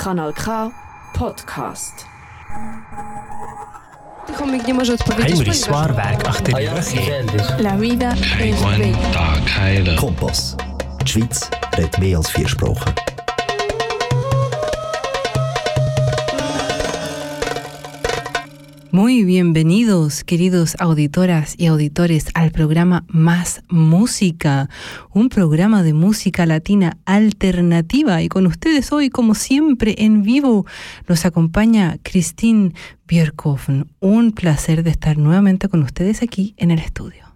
Kanal 0.00 0.32
K 0.32 0.72
Podcast. 1.12 2.06
Heinrich 5.18 5.60
Swarberg 5.60 6.26
Achterjürche. 6.26 7.26
La 7.58 7.78
vida 7.78 8.14
es 8.40 8.62
bella. 8.62 9.96
Kompass. 9.96 10.56
Die 11.02 11.06
Schweiz 11.06 11.50
redet 11.76 11.98
mehr 11.98 12.16
als 12.16 12.30
vier 12.30 12.48
Sprachen. 12.48 12.94
Muy 18.92 19.22
bienvenidos, 19.22 20.24
queridos 20.24 20.74
auditoras 20.80 21.54
y 21.56 21.66
auditores, 21.66 22.26
al 22.34 22.50
programa 22.50 23.04
Más 23.06 23.62
Música, 23.68 24.68
un 25.12 25.28
programa 25.28 25.84
de 25.84 25.92
música 25.92 26.44
latina 26.44 26.98
alternativa. 27.04 28.20
Y 28.20 28.28
con 28.28 28.48
ustedes 28.48 28.90
hoy, 28.90 29.08
como 29.08 29.36
siempre, 29.36 29.94
en 29.98 30.24
vivo, 30.24 30.66
nos 31.06 31.24
acompaña 31.24 31.98
Christine 32.02 32.72
Bierkofen. 33.06 33.86
Un 34.00 34.32
placer 34.32 34.82
de 34.82 34.90
estar 34.90 35.18
nuevamente 35.18 35.68
con 35.68 35.84
ustedes 35.84 36.20
aquí 36.24 36.54
en 36.56 36.72
el 36.72 36.80
estudio. 36.80 37.29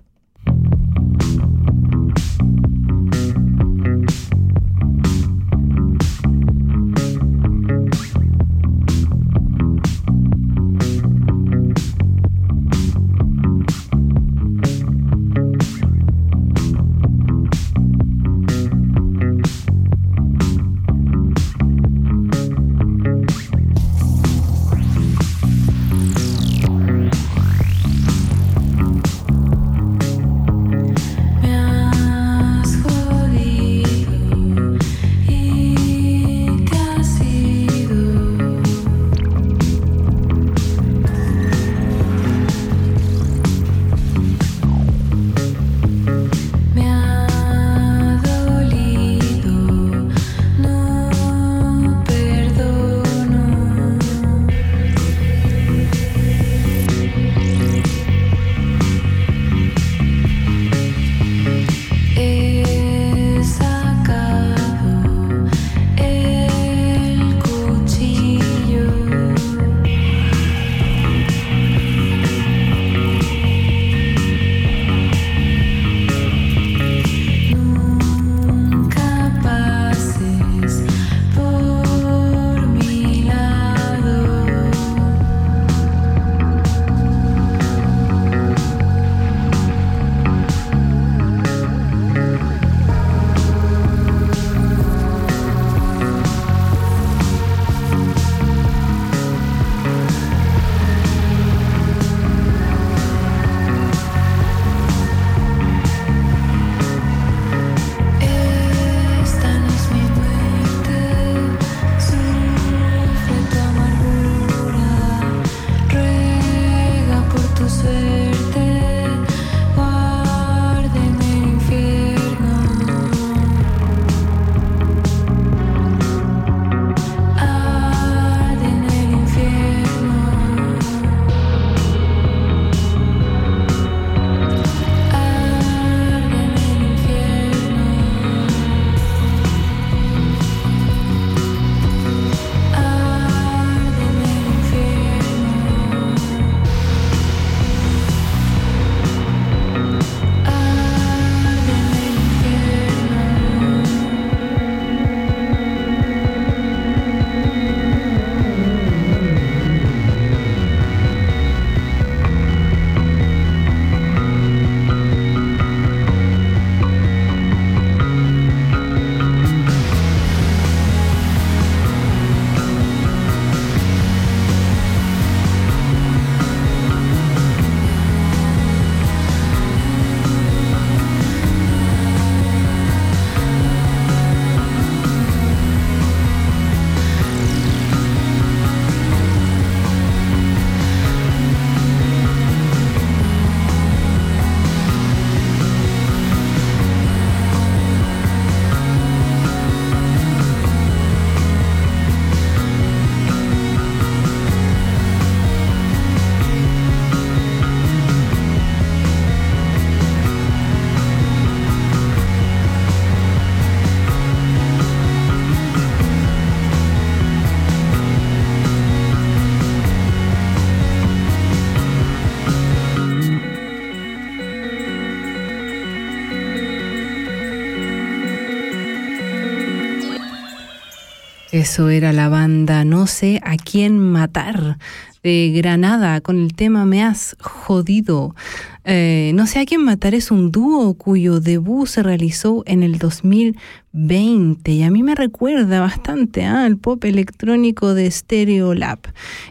Eso 231.65 231.89
era 231.89 232.13
la 232.13 232.29
banda 232.29 232.85
No 232.85 233.07
sé 233.07 233.41
a 233.43 233.57
quién 233.57 233.99
matar 233.99 234.77
de 235.23 235.51
Granada 235.57 236.21
con 236.21 236.39
el 236.39 236.53
tema 236.53 236.85
Me 236.85 237.03
has 237.03 237.39
jodido. 237.41 238.37
Eh, 238.87 239.33
no 239.35 239.47
sé 239.47 239.61
a 239.61 239.65
quién 239.65 239.83
matar 239.83 240.15
es 240.15 240.31
un 240.31 240.51
dúo 240.51 240.93
cuyo 240.95 241.41
debut 241.41 241.87
se 241.87 242.03
realizó 242.03 242.63
en 242.67 242.83
el 242.83 242.99
2020 242.99 244.73
y 244.73 244.83
a 244.83 244.91
mí 244.91 245.03
me 245.03 245.15
recuerda 245.15 245.81
bastante 245.81 246.45
¿ah? 246.45 246.67
al 246.67 246.77
pop 246.77 247.03
electrónico 247.05 247.95
de 247.95 248.11
Stereo 248.11 248.75
Lab. 248.75 248.99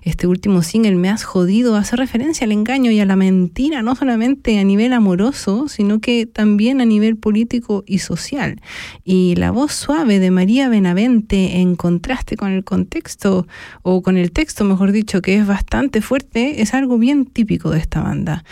Este 0.04 0.28
último 0.28 0.62
single 0.62 0.98
me 0.98 1.10
has 1.10 1.24
jodido 1.24 1.76
hace 1.76 1.96
referencia 1.96 2.46
al 2.46 2.52
engaño 2.52 2.92
y 2.92 3.00
a 3.00 3.06
la 3.06 3.16
mentira, 3.16 3.82
no 3.82 3.96
solamente 3.96 4.60
a 4.60 4.64
nivel 4.64 4.94
amoroso, 4.94 5.68
sino 5.68 6.00
que 6.00 6.28
también 6.28 6.80
a 6.80 6.86
nivel 6.86 7.18
político 7.18 7.84
y 7.88 8.00
social. 8.00 8.62
Y 9.04 9.34
la 9.36 9.50
voz 9.50 9.72
suave 9.72 10.20
de 10.20 10.30
María 10.30 10.70
Benavente 10.70 11.58
en 11.58 11.76
contraste 11.76 12.38
con 12.38 12.52
el 12.52 12.64
contexto, 12.64 13.48
o 13.82 14.04
con 14.04 14.18
el 14.18 14.32
texto, 14.32 14.64
mejor 14.64 14.92
dicho, 14.92 15.24
que 15.24 15.38
es 15.38 15.48
bastante 15.48 16.02
fuerte, 16.02 16.62
es 16.62 16.76
algo 16.76 17.00
bien 17.00 17.26
típico 17.26 17.72
de 17.72 17.80
esta 17.80 18.02
banda. 18.02 18.44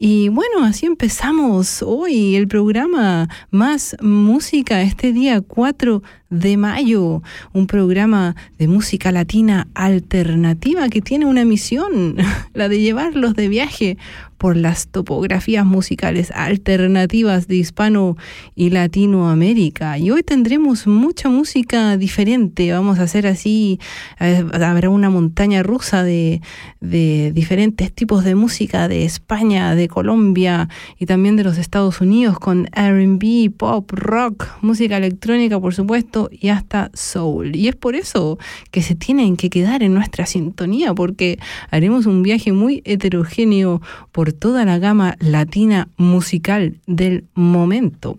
Y 0.00 0.28
bueno, 0.28 0.62
así 0.62 0.86
empezamos 0.86 1.82
hoy 1.82 2.36
el 2.36 2.46
programa 2.46 3.28
Más 3.50 3.96
Música 4.00 4.80
este 4.80 5.12
día 5.12 5.40
4 5.40 6.04
de 6.30 6.56
mayo, 6.56 7.20
un 7.52 7.66
programa 7.66 8.36
de 8.58 8.68
música 8.68 9.10
latina 9.10 9.66
alternativa 9.74 10.88
que 10.88 11.02
tiene 11.02 11.26
una 11.26 11.44
misión, 11.44 12.16
la 12.54 12.68
de 12.68 12.80
llevarlos 12.80 13.34
de 13.34 13.48
viaje 13.48 13.98
por 14.38 14.56
las 14.56 14.88
topografías 14.88 15.66
musicales 15.66 16.30
alternativas 16.30 17.48
de 17.48 17.56
Hispano 17.56 18.16
y 18.54 18.70
Latinoamérica. 18.70 19.98
Y 19.98 20.10
hoy 20.10 20.22
tendremos 20.22 20.86
mucha 20.86 21.28
música 21.28 21.96
diferente. 21.96 22.72
Vamos 22.72 22.98
a 23.00 23.02
hacer 23.02 23.26
así, 23.26 23.80
eh, 24.20 24.44
habrá 24.52 24.88
una 24.90 25.10
montaña 25.10 25.62
rusa 25.62 26.04
de, 26.04 26.40
de 26.80 27.32
diferentes 27.34 27.92
tipos 27.92 28.24
de 28.24 28.34
música 28.34 28.88
de 28.88 29.04
España, 29.04 29.74
de 29.74 29.88
Colombia 29.88 30.68
y 30.98 31.06
también 31.06 31.36
de 31.36 31.44
los 31.44 31.58
Estados 31.58 32.00
Unidos 32.00 32.38
con 32.38 32.66
RB, 32.66 33.50
pop, 33.56 33.90
rock, 33.92 34.46
música 34.62 34.96
electrónica, 34.96 35.60
por 35.60 35.74
supuesto, 35.74 36.30
y 36.32 36.48
hasta 36.48 36.90
soul. 36.94 37.56
Y 37.56 37.68
es 37.68 37.76
por 37.76 37.96
eso 37.96 38.38
que 38.70 38.82
se 38.82 38.94
tienen 38.94 39.36
que 39.36 39.50
quedar 39.50 39.82
en 39.82 39.94
nuestra 39.94 40.26
sintonía, 40.26 40.94
porque 40.94 41.38
haremos 41.70 42.06
un 42.06 42.22
viaje 42.22 42.52
muy 42.52 42.82
heterogéneo 42.84 43.82
por 44.12 44.27
toda 44.32 44.64
la 44.64 44.78
gama 44.78 45.14
latina 45.20 45.88
musical 45.96 46.74
del 46.86 47.24
momento. 47.34 48.18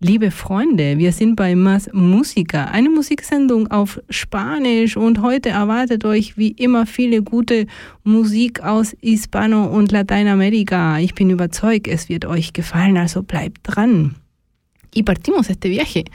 Liebe 0.00 0.30
Freunde, 0.30 0.96
wir 0.98 1.10
sind 1.10 1.34
bei 1.34 1.56
Más 1.56 1.90
Musica, 1.92 2.66
eine 2.66 2.88
Musiksendung 2.88 3.68
auf 3.72 4.00
Spanisch 4.08 4.96
und 4.96 5.22
heute 5.22 5.48
erwartet 5.48 6.04
euch 6.04 6.36
wie 6.36 6.52
immer 6.52 6.86
viele 6.86 7.22
gute 7.22 7.66
Musik 8.04 8.62
aus 8.62 8.96
Hispano- 9.00 9.66
und 9.66 9.90
Lateinamerika. 9.90 11.00
Ich 11.00 11.14
bin 11.14 11.30
überzeugt, 11.30 11.88
es 11.88 12.08
wird 12.08 12.26
euch 12.26 12.52
gefallen, 12.52 12.96
also 12.96 13.24
bleibt 13.24 13.58
dran. 13.64 14.14
Y 14.98 15.04
partimos 15.04 15.48
este 15.48 15.68
viaje 15.68 16.06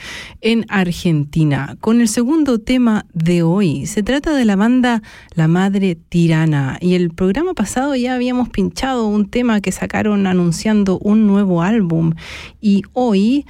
en 0.41 0.65
Argentina 0.67 1.77
con 1.79 2.01
el 2.01 2.09
segundo 2.09 2.59
tema 2.59 3.05
de 3.13 3.41
hoy. 3.41 3.85
Se 3.85 4.03
trata 4.03 4.35
de 4.35 4.43
la 4.43 4.57
banda 4.57 5.01
La 5.35 5.47
Madre 5.47 5.95
Tirana. 5.95 6.77
Y 6.81 6.95
el 6.95 7.11
programa 7.11 7.53
pasado 7.53 7.95
ya 7.95 8.13
habíamos 8.13 8.49
pinchado 8.49 9.07
un 9.07 9.29
tema 9.29 9.61
que 9.61 9.71
sacaron 9.71 10.27
anunciando 10.27 10.99
un 10.99 11.27
nuevo 11.27 11.61
álbum. 11.61 12.15
Y 12.59 12.81
hoy, 12.91 13.45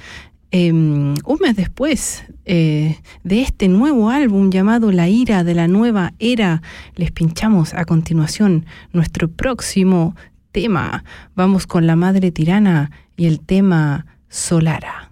eh, 0.52 0.70
un 0.70 1.38
mes 1.40 1.56
después 1.56 2.22
eh, 2.44 2.98
de 3.24 3.42
este 3.42 3.66
nuevo 3.66 4.10
álbum 4.10 4.52
llamado 4.52 4.92
La 4.92 5.08
Ira 5.08 5.42
de 5.42 5.54
la 5.54 5.66
Nueva 5.66 6.12
Era, 6.20 6.62
les 6.94 7.10
pinchamos 7.10 7.74
a 7.74 7.84
continuación 7.86 8.66
nuestro 8.92 9.26
próximo 9.26 10.14
tema. 10.52 11.02
Vamos 11.34 11.66
con 11.66 11.88
La 11.88 11.96
Madre 11.96 12.30
Tirana 12.30 12.92
y 13.16 13.26
el 13.26 13.40
tema 13.40 14.06
Solara. 14.28 15.03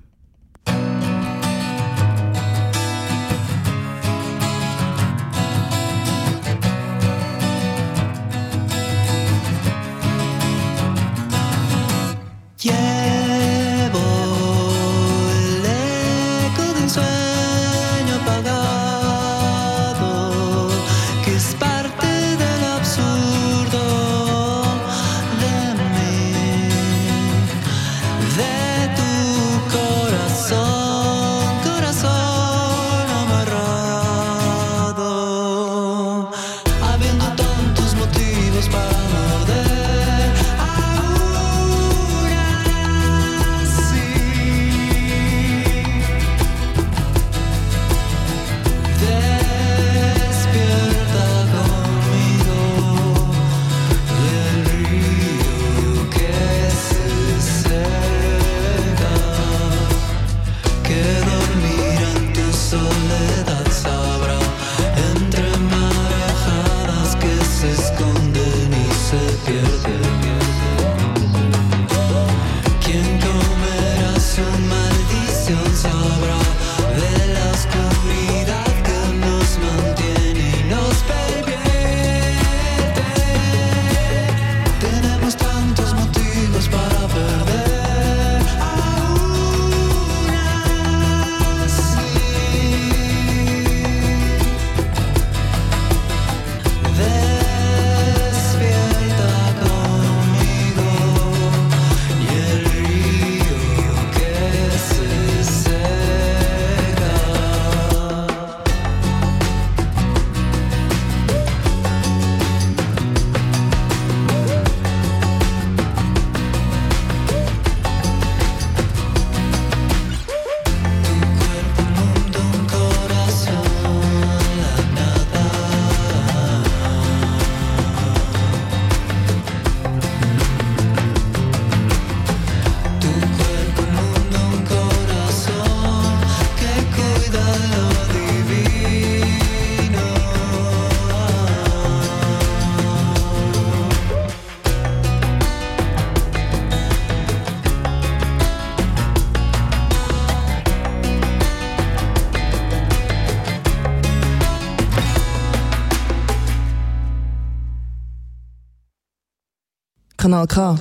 Kanal 160.33 160.47
K. 160.47 160.77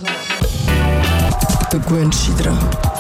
Der 1.74 1.80
gewöhnste 1.82 2.32
dran. 2.42 2.91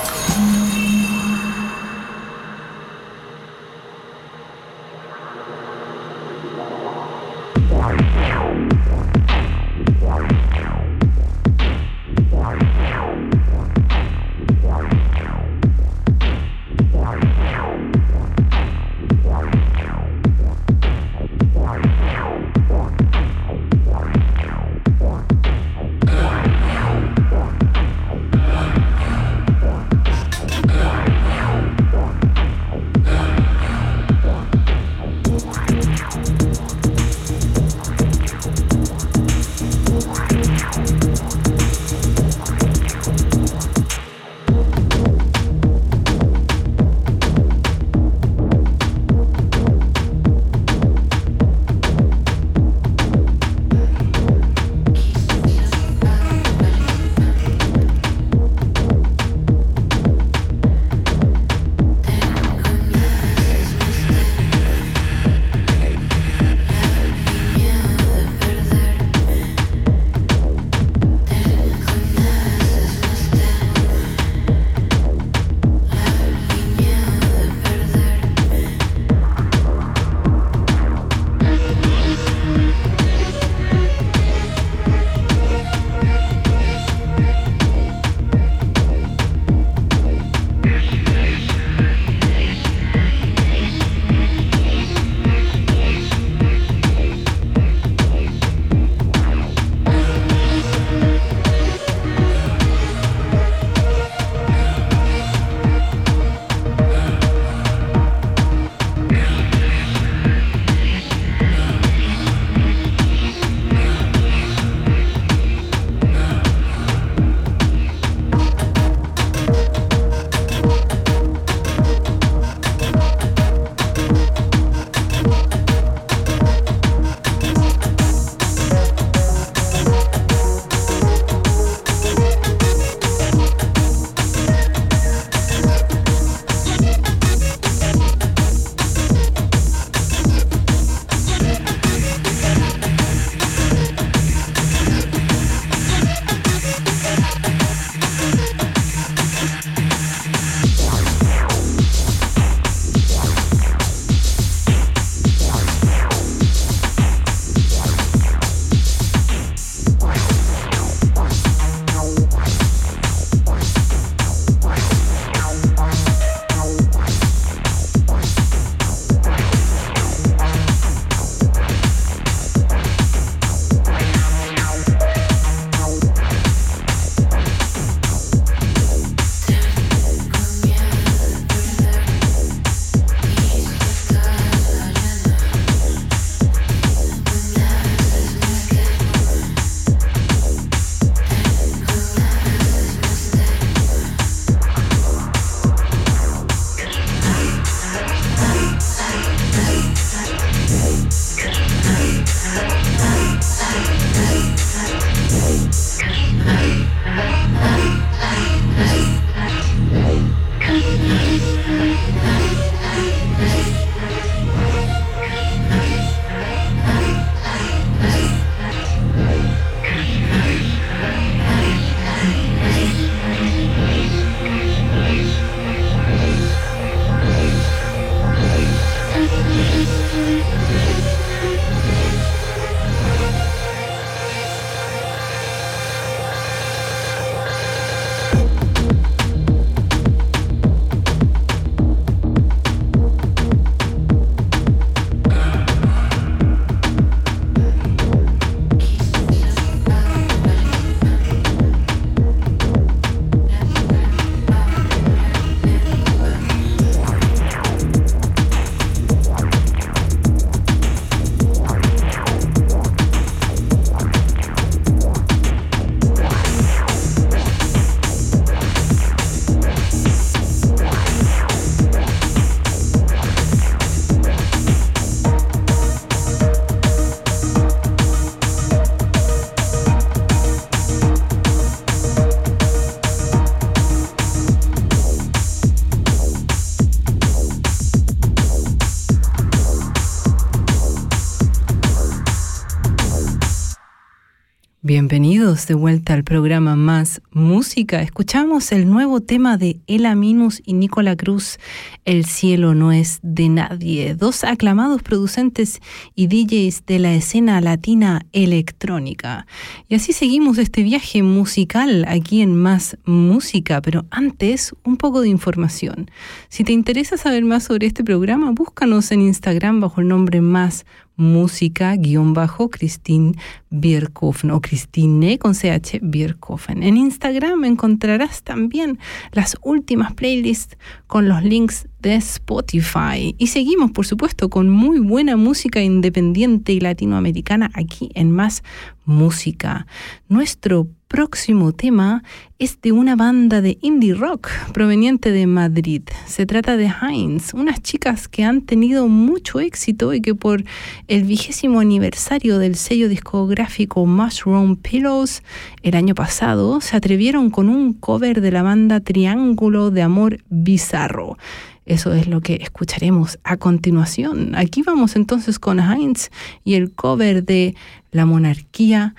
De 295.51 295.73
vuelta 295.73 296.13
al 296.13 296.23
programa 296.23 296.77
Más 296.77 297.21
Música. 297.33 298.01
Escuchamos 298.01 298.71
el 298.71 298.89
nuevo 298.89 299.19
tema 299.19 299.57
de 299.57 299.81
Ela 299.85 300.15
Minus 300.15 300.61
y 300.65 300.71
Nicola 300.71 301.17
Cruz, 301.17 301.59
El 302.05 302.23
cielo 302.23 302.73
no 302.73 302.93
es 302.93 303.19
de 303.21 303.49
nadie, 303.49 304.15
dos 304.15 304.45
aclamados 304.45 305.03
producentes 305.03 305.81
y 306.15 306.27
DJs 306.27 306.85
de 306.85 306.99
la 306.99 307.13
escena 307.13 307.59
latina 307.59 308.25
electrónica. 308.31 309.45
Y 309.89 309.95
así 309.95 310.13
seguimos 310.13 310.57
este 310.57 310.83
viaje 310.83 311.21
musical 311.21 312.05
aquí 312.07 312.41
en 312.41 312.55
Más 312.55 312.97
Música, 313.03 313.81
pero 313.81 314.05
antes 314.09 314.73
un 314.85 314.95
poco 314.95 315.19
de 315.19 315.27
información. 315.27 316.09
Si 316.47 316.63
te 316.63 316.71
interesa 316.71 317.17
saber 317.17 317.43
más 317.43 317.65
sobre 317.65 317.87
este 317.87 318.05
programa, 318.05 318.51
búscanos 318.51 319.11
en 319.11 319.19
Instagram 319.19 319.81
bajo 319.81 319.99
el 319.99 320.07
nombre 320.07 320.39
Más 320.39 320.85
música 321.15 321.95
guion 321.95 322.33
bajo 322.33 322.69
Christine 322.69 323.33
Bierkofen 323.69 324.51
o 324.51 324.61
Christine 324.61 325.37
con 325.37 325.53
CH 325.53 325.99
Bierkofen. 326.01 326.83
En 326.83 326.97
Instagram 326.97 327.63
encontrarás 327.65 328.43
también 328.43 328.99
las 329.31 329.57
últimas 329.61 330.13
playlists 330.13 330.77
con 331.07 331.27
los 331.27 331.43
links 331.43 331.87
de 331.99 332.15
Spotify. 332.15 333.35
Y 333.37 333.47
seguimos, 333.47 333.91
por 333.91 334.05
supuesto, 334.05 334.49
con 334.49 334.69
muy 334.69 334.99
buena 334.99 335.37
música 335.37 335.81
independiente 335.81 336.73
y 336.73 336.79
latinoamericana 336.79 337.69
aquí 337.73 338.09
en 338.15 338.31
Más 338.31 338.63
Música. 339.05 339.87
Nuestro 340.27 340.87
próximo 341.11 341.73
tema 341.73 342.23
es 342.57 342.79
de 342.79 342.93
una 342.93 343.17
banda 343.17 343.59
de 343.59 343.77
indie 343.81 344.13
rock 344.13 344.49
proveniente 344.71 345.33
de 345.33 345.45
Madrid. 345.45 346.03
Se 346.25 346.45
trata 346.45 346.77
de 346.77 346.89
Heinz, 346.89 347.53
unas 347.53 347.81
chicas 347.81 348.29
que 348.29 348.45
han 348.45 348.61
tenido 348.61 349.09
mucho 349.09 349.59
éxito 349.59 350.13
y 350.13 350.21
que 350.21 350.35
por 350.35 350.63
el 351.09 351.23
vigésimo 351.23 351.81
aniversario 351.81 352.59
del 352.59 352.75
sello 352.75 353.09
discográfico 353.09 354.05
Mushroom 354.05 354.77
Pillows 354.77 355.43
el 355.83 355.95
año 355.95 356.15
pasado 356.15 356.79
se 356.79 356.95
atrevieron 356.95 357.49
con 357.49 357.67
un 357.67 357.91
cover 357.91 358.39
de 358.39 358.51
la 358.51 358.63
banda 358.63 359.01
Triángulo 359.01 359.91
de 359.91 360.03
Amor 360.03 360.37
Bizarro. 360.49 361.37
Eso 361.85 362.13
es 362.13 362.27
lo 362.27 362.39
que 362.39 362.55
escucharemos 362.61 363.37
a 363.43 363.57
continuación. 363.57 364.55
Aquí 364.55 364.81
vamos 364.81 365.17
entonces 365.17 365.59
con 365.59 365.81
Heinz 365.81 366.29
y 366.63 366.75
el 366.75 366.93
cover 366.93 367.43
de 367.43 367.75
La 368.11 368.25
monarquía 368.25 369.13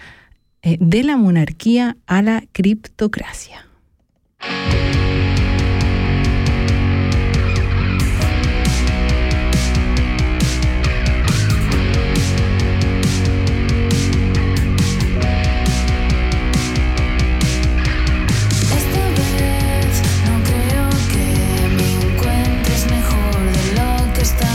eh, 0.62 0.76
de 0.80 1.02
la 1.02 1.16
monarquía 1.16 1.96
a 2.06 2.22
la 2.22 2.44
criptocracia. 2.52 3.66
Esta 24.22 24.51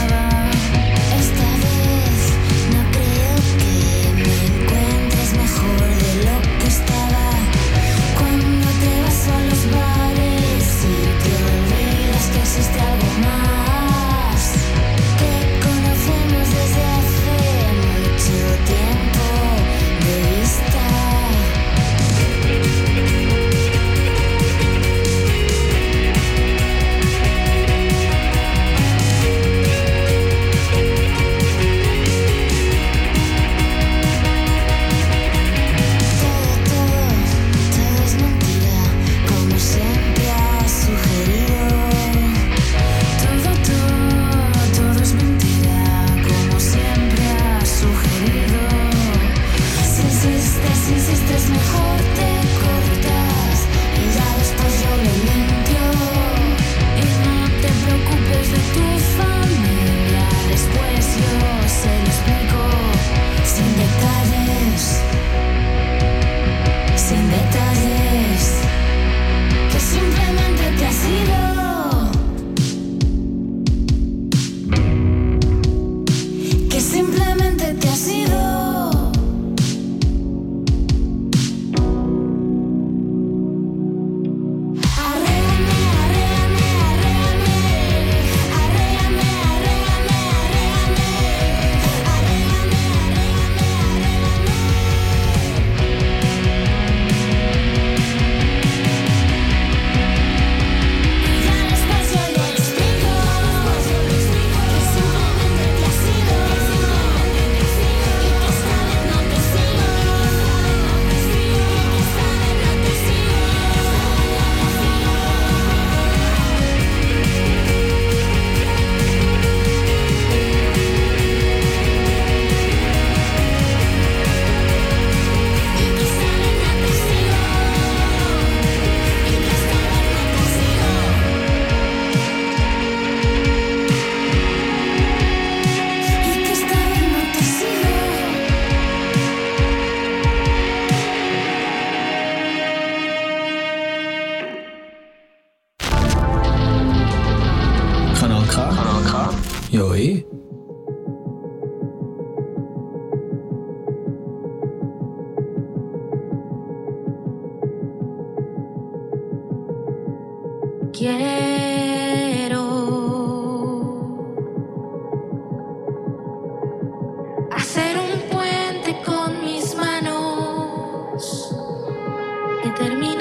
determina. 172.67 173.16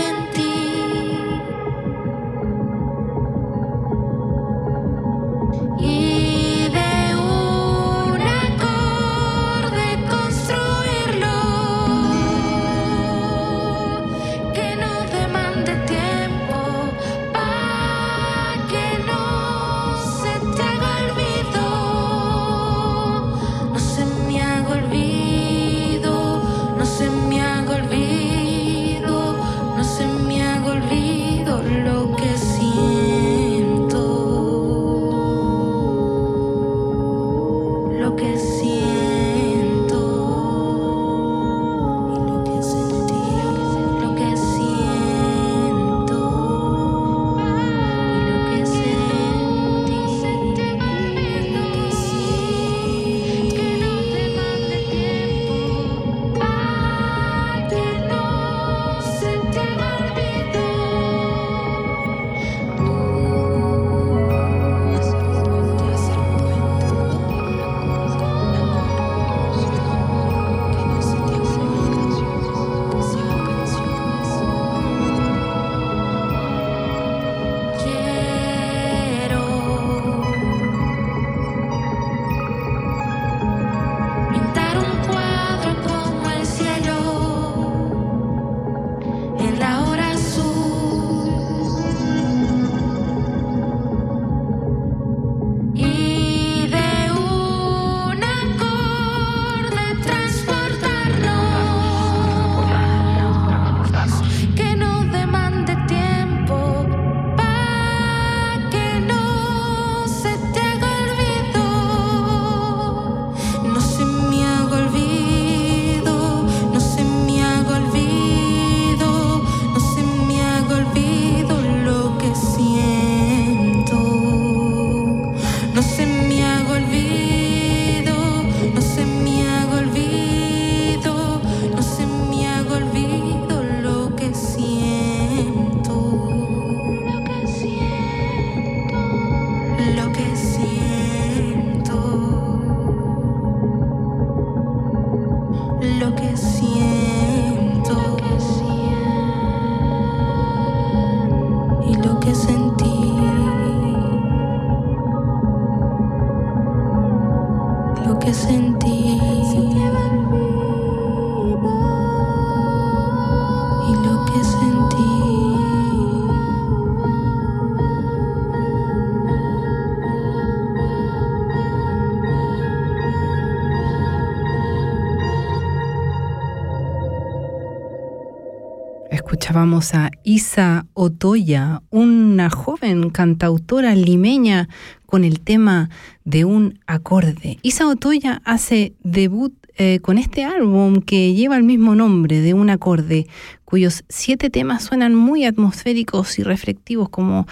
Escuchábamos 179.57 179.95
a 179.95 180.11
Isa 180.23 180.87
Otoya, 180.93 181.81
una 181.89 182.51
joven 182.51 183.09
cantautora 183.09 183.95
limeña 183.95 184.69
con 185.07 185.25
el 185.25 185.41
tema 185.41 185.89
de 186.27 186.45
un 186.45 186.79
acorde. 186.87 187.59
Isa 187.63 187.89
Otoya 187.89 188.43
hace 188.45 188.93
debut 189.03 189.55
eh, 189.79 190.01
con 190.01 190.19
este 190.19 190.45
álbum 190.45 191.01
que 191.01 191.33
lleva 191.33 191.57
el 191.57 191.63
mismo 191.63 191.95
nombre 191.95 192.41
de 192.41 192.53
un 192.53 192.69
acorde, 192.69 193.29
cuyos 193.67 194.05
siete 194.09 194.49
temas 194.49 194.85
suenan 194.85 195.15
muy 195.15 195.45
atmosféricos 195.45 196.39
y 196.39 196.45
reflectivos 196.45 197.11
como 197.11 197.47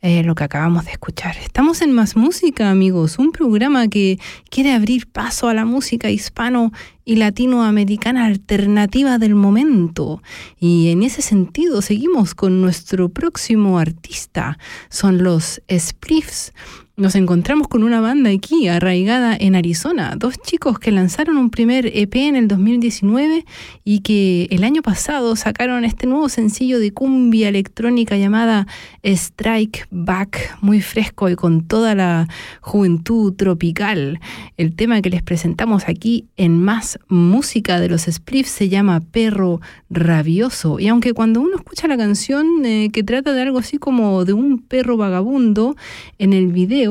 eh, 0.00 0.24
lo 0.24 0.34
que 0.34 0.44
acabamos 0.44 0.86
de 0.86 0.92
escuchar. 0.92 1.36
Estamos 1.36 1.82
en 1.82 1.92
Más 1.92 2.16
Música, 2.16 2.70
amigos, 2.70 3.18
un 3.18 3.30
programa 3.30 3.86
que 3.88 4.18
quiere 4.50 4.72
abrir 4.72 5.06
paso 5.06 5.48
a 5.48 5.54
la 5.54 5.66
música 5.66 6.10
hispano 6.10 6.72
y 7.04 7.16
latinoamericana 7.16 8.24
alternativa 8.24 9.18
del 9.18 9.34
momento. 9.34 10.22
Y 10.58 10.90
en 10.90 11.02
ese 11.02 11.20
sentido 11.20 11.82
seguimos 11.82 12.34
con 12.34 12.62
nuestro 12.62 13.10
próximo 13.10 13.78
artista. 13.78 14.58
Son 14.88 15.22
los 15.22 15.60
Spliffs. 15.70 16.52
Nos 16.98 17.14
encontramos 17.14 17.68
con 17.68 17.84
una 17.84 18.00
banda 18.00 18.28
aquí, 18.28 18.66
arraigada 18.66 19.36
en 19.38 19.54
Arizona, 19.54 20.16
dos 20.16 20.34
chicos 20.42 20.80
que 20.80 20.90
lanzaron 20.90 21.36
un 21.36 21.48
primer 21.48 21.86
EP 21.96 22.12
en 22.16 22.34
el 22.34 22.48
2019 22.48 23.44
y 23.84 24.00
que 24.00 24.48
el 24.50 24.64
año 24.64 24.82
pasado 24.82 25.36
sacaron 25.36 25.84
este 25.84 26.08
nuevo 26.08 26.28
sencillo 26.28 26.80
de 26.80 26.90
cumbia 26.90 27.50
electrónica 27.50 28.16
llamada 28.16 28.66
Strike 29.04 29.86
Back, 29.92 30.58
muy 30.60 30.80
fresco 30.80 31.28
y 31.28 31.36
con 31.36 31.68
toda 31.68 31.94
la 31.94 32.26
juventud 32.62 33.32
tropical. 33.32 34.18
El 34.56 34.74
tema 34.74 35.00
que 35.00 35.10
les 35.10 35.22
presentamos 35.22 35.84
aquí 35.86 36.26
en 36.36 36.60
Más 36.60 36.98
Música 37.06 37.78
de 37.78 37.90
los 37.90 38.06
Spliffs 38.06 38.50
se 38.50 38.68
llama 38.70 38.98
Perro 38.98 39.60
Rabioso. 39.88 40.80
Y 40.80 40.88
aunque 40.88 41.14
cuando 41.14 41.42
uno 41.42 41.58
escucha 41.58 41.86
la 41.86 41.96
canción 41.96 42.64
eh, 42.64 42.90
que 42.92 43.04
trata 43.04 43.34
de 43.34 43.42
algo 43.42 43.60
así 43.60 43.78
como 43.78 44.24
de 44.24 44.32
un 44.32 44.58
perro 44.58 44.96
vagabundo, 44.96 45.76
en 46.18 46.32
el 46.32 46.48
video 46.48 46.87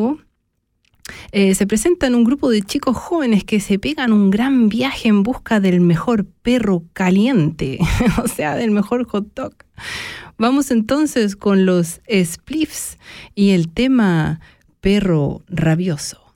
eh, 1.31 1.55
se 1.55 1.67
presentan 1.67 2.15
un 2.15 2.23
grupo 2.23 2.49
de 2.49 2.61
chicos 2.61 2.97
jóvenes 2.97 3.43
que 3.43 3.59
se 3.59 3.79
pegan 3.79 4.11
un 4.11 4.29
gran 4.29 4.69
viaje 4.69 5.07
en 5.07 5.23
busca 5.23 5.59
del 5.59 5.81
mejor 5.81 6.25
perro 6.25 6.83
caliente, 6.93 7.79
o 8.23 8.27
sea, 8.27 8.55
del 8.55 8.71
mejor 8.71 9.05
hot 9.07 9.33
dog. 9.33 9.53
Vamos 10.37 10.71
entonces 10.71 11.35
con 11.35 11.65
los 11.65 12.01
spliffs 12.11 12.97
y 13.35 13.51
el 13.51 13.69
tema 13.69 14.39
perro 14.81 15.43
rabioso. 15.47 16.26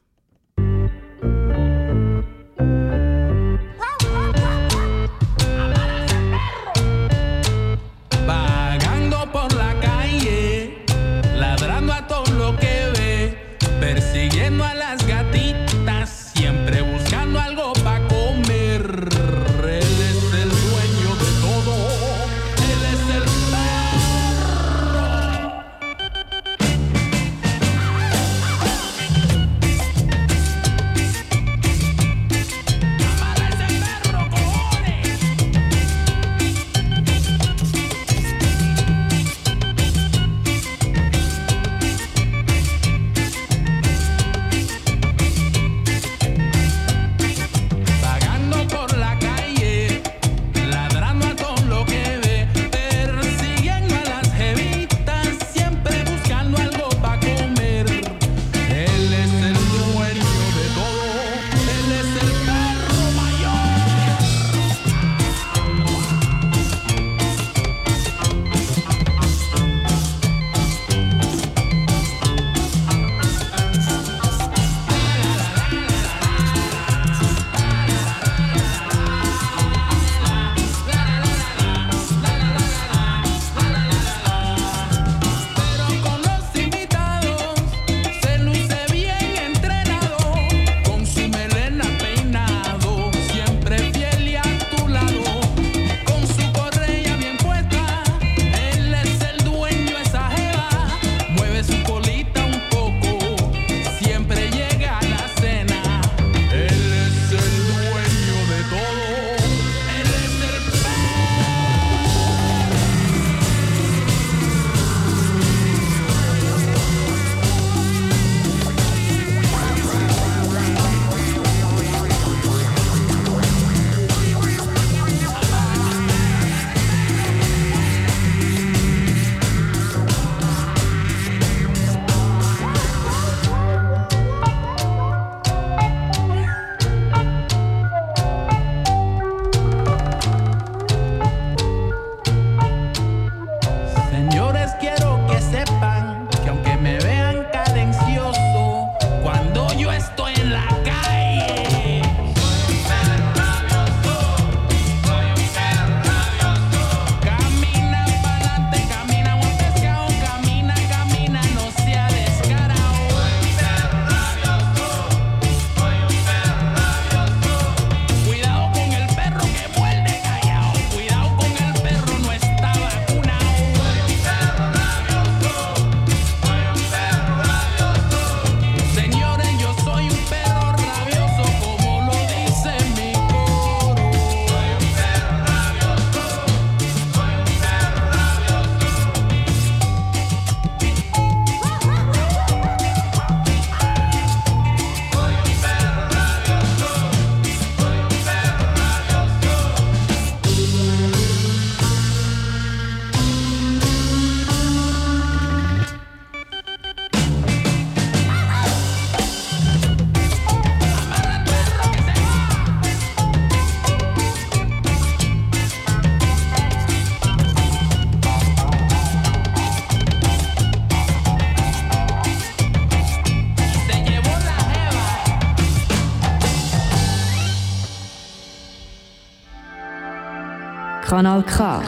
Kanal 231.22 231.44
K. 231.46 231.86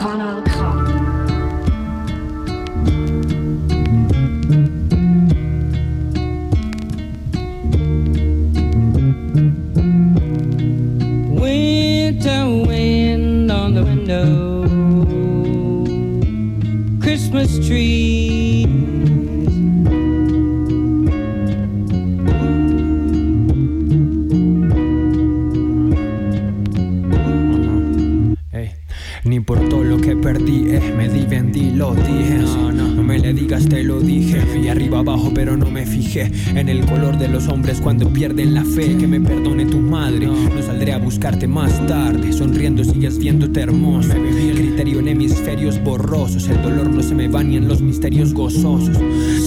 me 36.14 36.60
en 36.60 36.68
el 36.68 36.86
color 36.86 37.18
de 37.18 37.28
los 37.28 37.48
hombres 37.48 37.80
cuando 37.80 38.08
pierden 38.08 38.54
la 38.54 38.64
fe. 38.64 38.96
Que 38.96 39.06
me 39.06 39.20
perdone 39.20 39.66
tu 39.66 39.78
madre, 39.78 40.26
no 40.26 40.62
saldré 40.62 40.92
a 40.92 40.98
buscarte 40.98 41.46
más 41.46 41.84
tarde. 41.86 42.32
Sonriendo 42.32 42.84
sigues 42.84 43.18
viéndote 43.18 43.60
hermoso. 43.60 44.12
El 44.12 44.54
criterio 44.54 45.00
en 45.00 45.08
hemisferios 45.08 45.82
borrosos. 45.82 46.48
El 46.48 46.62
dolor 46.62 46.88
no 46.90 47.02
se 47.02 47.14
me 47.14 47.28
va 47.28 47.42
ni 47.42 47.56
en 47.56 47.68
los 47.68 47.80
misterios 47.80 48.32
gozosos. 48.32 48.96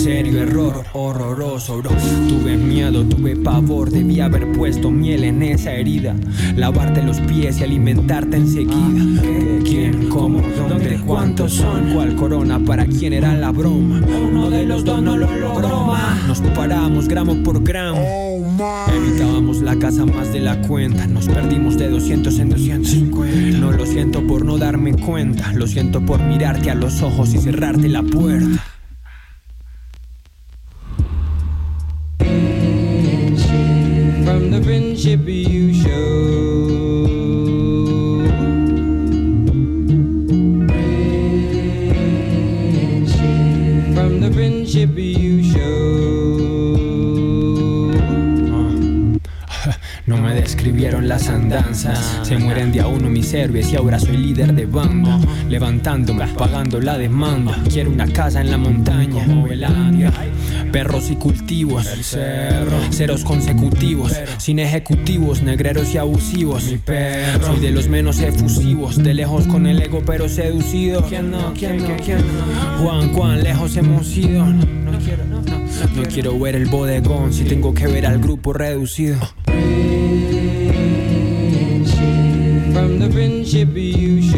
Serio 0.03 0.41
error, 0.41 0.83
horroroso, 0.93 1.77
bro. 1.77 1.91
Tuve 2.27 2.57
miedo, 2.57 3.05
tuve 3.05 3.35
pavor. 3.35 3.89
Debí 3.89 4.19
haber 4.19 4.51
puesto 4.51 4.91
miel 4.91 5.23
en 5.23 5.43
esa 5.43 5.73
herida. 5.73 6.15
Lavarte 6.55 7.01
los 7.01 7.19
pies 7.21 7.59
y 7.59 7.63
alimentarte 7.63 8.37
enseguida. 8.37 9.21
¿Qué, 10.17 10.53
¿Quién? 10.53 10.63
¿Cómo? 10.63 10.69
¿Dónde? 10.69 10.99
¿Cuántos 11.05 11.53
son? 11.53 11.93
¿Cuál 11.93 12.15
corona? 12.15 12.59
¿Para 12.59 12.85
quién 12.85 13.13
era 13.13 13.35
la 13.35 13.51
broma? 13.51 14.01
Uno 14.31 14.49
de 14.49 14.65
los 14.65 14.83
dos 14.83 15.01
no 15.01 15.17
lo 15.17 15.27
logró. 15.31 15.85
ma. 15.85 16.17
Nos 16.27 16.41
paramos 16.41 17.07
gramo 17.07 17.43
por 17.43 17.63
gramo. 17.63 17.99
Evitábamos 18.93 19.61
la 19.61 19.77
casa 19.77 20.05
más 20.05 20.33
de 20.33 20.39
la 20.39 20.59
cuenta. 20.61 21.07
Nos 21.07 21.27
perdimos 21.27 21.77
de 21.77 21.89
200 21.89 22.39
en 22.39 22.49
250. 22.49 23.59
No 23.59 23.71
lo 23.71 23.85
siento 23.85 24.25
por 24.25 24.43
no 24.43 24.57
darme 24.57 24.93
cuenta. 24.93 25.53
Lo 25.53 25.67
siento 25.67 26.01
por 26.01 26.21
mirarte 26.21 26.71
a 26.71 26.75
los 26.75 27.01
ojos 27.01 27.33
y 27.33 27.37
cerrarte 27.37 27.87
la 27.87 28.03
puerta. 28.03 28.63
Y 53.71 53.75
ahora 53.75 53.99
soy 53.99 54.17
líder 54.17 54.53
de 54.53 54.65
banda. 54.65 55.19
Levantándome, 55.49 56.25
pagando 56.37 56.79
la 56.79 56.97
demanda. 56.97 57.57
Quiero 57.69 57.91
una 57.91 58.07
casa 58.07 58.41
en 58.41 58.51
la 58.51 58.57
montaña, 58.57 59.25
Novelandia. 59.25 60.11
Perros 60.71 61.09
y 61.09 61.15
cultivos, 61.15 61.85
el 61.87 62.03
cerro. 62.03 62.77
Ceros 62.91 63.23
consecutivos, 63.23 64.13
sin 64.37 64.59
ejecutivos, 64.59 65.41
negreros 65.41 65.93
y 65.93 65.97
abusivos. 65.97 66.65
Mi 66.65 66.77
perro, 66.77 67.47
soy 67.47 67.59
de 67.59 67.71
los 67.71 67.87
menos 67.87 68.19
efusivos. 68.19 69.01
De 69.01 69.13
lejos 69.13 69.47
con 69.47 69.65
el 69.65 69.81
ego, 69.81 70.01
pero 70.05 70.29
seducido. 70.29 71.03
¿Quién 71.03 71.31
no? 71.31 71.53
¿Quién 71.53 71.77
no? 71.77 71.95
¿Quién 72.03 72.19
no? 72.19 72.83
Juan, 72.83 73.09
cuán 73.09 73.43
lejos 73.43 73.75
hemos 73.77 74.15
ido. 74.15 74.45
No, 74.45 74.91
no 74.91 74.99
quiero, 74.99 75.25
no, 75.25 75.41
no. 75.41 75.57
No 75.95 76.03
quiero 76.03 76.39
ver 76.39 76.55
el 76.55 76.65
bodegón 76.65 77.33
si 77.33 77.43
tengo 77.43 77.73
que 77.73 77.87
ver 77.87 78.05
al 78.05 78.19
grupo 78.19 78.53
reducido. 78.53 79.17
You 83.57 84.21
show. 84.21 84.37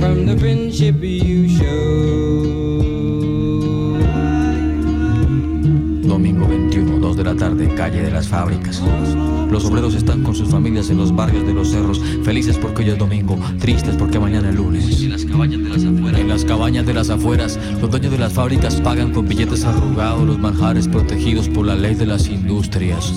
From 0.00 0.26
the 0.26 0.36
friendship 0.36 0.96
you 1.00 1.48
show. 1.48 1.64
Domingo 6.02 6.46
21, 6.46 7.00
2 7.00 7.16
de 7.16 7.24
la 7.24 7.36
tarde, 7.36 7.68
calle 7.76 8.02
de 8.02 8.10
las 8.10 8.26
fábricas. 8.26 8.82
Los 9.50 9.64
obreros 9.66 9.94
están 9.94 10.24
con 10.24 10.34
sus 10.34 10.48
familias 10.48 10.90
en 10.90 10.96
los 10.96 11.14
barrios 11.14 11.46
de 11.46 11.54
los 11.54 11.70
cerros, 11.70 12.02
felices 12.24 12.58
porque 12.58 12.82
hoy 12.82 12.90
es 12.90 12.98
domingo, 12.98 13.38
tristes 13.60 13.94
porque 13.94 14.18
mañana 14.18 14.50
es 14.50 14.56
lunes. 14.56 15.00
En 15.00 15.10
las 15.10 15.24
cabañas 15.24 15.62
de 15.62 15.68
las 15.68 15.84
afueras, 15.84 15.84
en 15.84 15.93
cabañas 16.44 16.86
de 16.86 16.94
las 16.94 17.10
afueras, 17.10 17.58
los 17.80 17.90
dueños 17.90 18.12
de 18.12 18.18
las 18.18 18.32
fábricas 18.32 18.80
pagan 18.80 19.12
con 19.12 19.28
billetes 19.28 19.64
arrugados 19.64 20.26
los 20.26 20.38
manjares 20.38 20.88
protegidos 20.88 21.48
por 21.48 21.66
la 21.66 21.74
ley 21.74 21.94
de 21.94 22.06
las 22.06 22.28
industrias. 22.28 23.12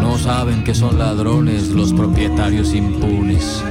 No 0.00 0.18
saben 0.18 0.64
que 0.64 0.74
son 0.74 0.98
ladrones 0.98 1.68
los 1.68 1.92
propietarios 1.92 2.74
impunes. 2.74 3.62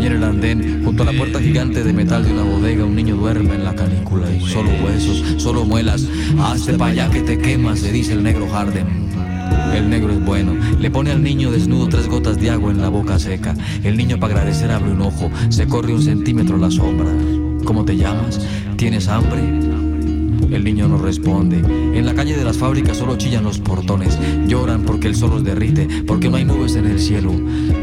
Y 0.00 0.06
en 0.06 0.12
el 0.12 0.24
andén, 0.24 0.82
junto 0.84 1.02
a 1.02 1.06
la 1.06 1.12
puerta 1.12 1.40
gigante 1.40 1.84
de 1.84 1.92
metal 1.92 2.24
de 2.24 2.32
una 2.32 2.42
bodega, 2.42 2.84
un 2.84 2.96
niño 2.96 3.16
duerme 3.16 3.54
en 3.54 3.64
la 3.64 3.74
canícula 3.74 4.30
y 4.30 4.40
solo 4.46 4.70
huesos, 4.82 5.22
solo 5.36 5.64
muelas. 5.64 6.06
Hazte 6.38 6.74
pa' 6.74 6.88
allá 6.88 7.10
que 7.10 7.20
te 7.20 7.38
quemas, 7.38 7.82
le 7.82 7.92
dice 7.92 8.14
el 8.14 8.22
negro 8.22 8.48
Harden. 8.48 9.10
El 9.74 9.88
negro 9.88 10.12
es 10.12 10.24
bueno, 10.24 10.54
le 10.78 10.90
pone 10.90 11.10
al 11.10 11.22
niño 11.22 11.50
desnudo 11.50 11.88
tres 11.88 12.08
gotas 12.08 12.40
de 12.40 12.50
agua 12.50 12.72
en 12.72 12.80
la 12.80 12.88
boca 12.88 13.18
seca. 13.18 13.54
El 13.84 13.96
niño 13.96 14.18
para 14.18 14.34
agradecer 14.34 14.70
abre 14.70 14.90
un 14.90 15.02
ojo, 15.02 15.30
se 15.48 15.66
corre 15.66 15.94
un 15.94 16.02
centímetro 16.02 16.56
la 16.56 16.70
sombra. 16.70 17.10
¿Cómo 17.64 17.84
te 17.84 17.96
llamas? 17.96 18.40
¿Tienes 18.76 19.08
hambre? 19.08 19.40
El 20.50 20.64
niño 20.64 20.88
no 20.88 20.98
responde. 20.98 21.58
En 21.96 22.04
la 22.04 22.14
calle 22.14 22.36
de 22.36 22.44
las 22.44 22.56
fábricas 22.56 22.96
solo 22.96 23.16
chillan 23.16 23.44
los 23.44 23.58
portones. 23.58 24.18
Lloran 24.46 24.82
porque 24.82 25.08
el 25.08 25.14
sol 25.14 25.30
los 25.30 25.44
derrite, 25.44 25.86
porque 26.06 26.28
no 26.28 26.36
hay 26.36 26.44
nubes 26.44 26.74
en 26.74 26.86
el 26.86 26.98
cielo. 26.98 27.32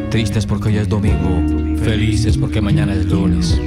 Tristes 0.09 0.45
porque 0.45 0.69
hoy 0.69 0.77
es 0.77 0.89
domingo. 0.89 1.77
Felices 1.83 2.37
porque 2.37 2.61
mañana 2.61 2.93
es 2.93 3.05
lunes. 3.05 3.59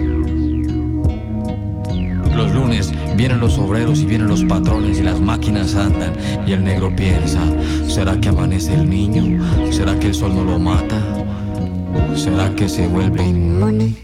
Los 2.37 2.55
lunes 2.55 2.93
vienen 3.17 3.41
los 3.41 3.59
obreros 3.59 4.01
y 4.01 4.07
vienen 4.07 4.29
los 4.29 4.45
patrones 4.45 4.99
y 4.99 5.03
las 5.03 5.21
máquinas 5.21 5.75
andan. 5.75 6.13
Y 6.47 6.53
el 6.53 6.65
negro 6.65 6.95
piensa, 6.95 7.41
¿será 7.89 8.21
que 8.21 8.29
amanece 8.29 8.75
el 8.75 8.89
niño? 8.89 9.43
¿Será 9.71 9.99
que 9.99 10.09
el 10.09 10.15
sol 10.15 10.35
no 10.35 10.45
lo 10.45 10.59
mata? 10.59 10.99
¿Será 12.15 12.55
que 12.55 12.69
se 12.69 12.87
vuelve 12.87 13.27
inmune? 13.27 13.95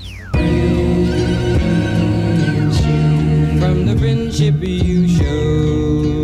From 3.77 3.85
the 3.85 3.97
friendship 3.99 4.55
you 4.63 5.07
show. 5.07 6.16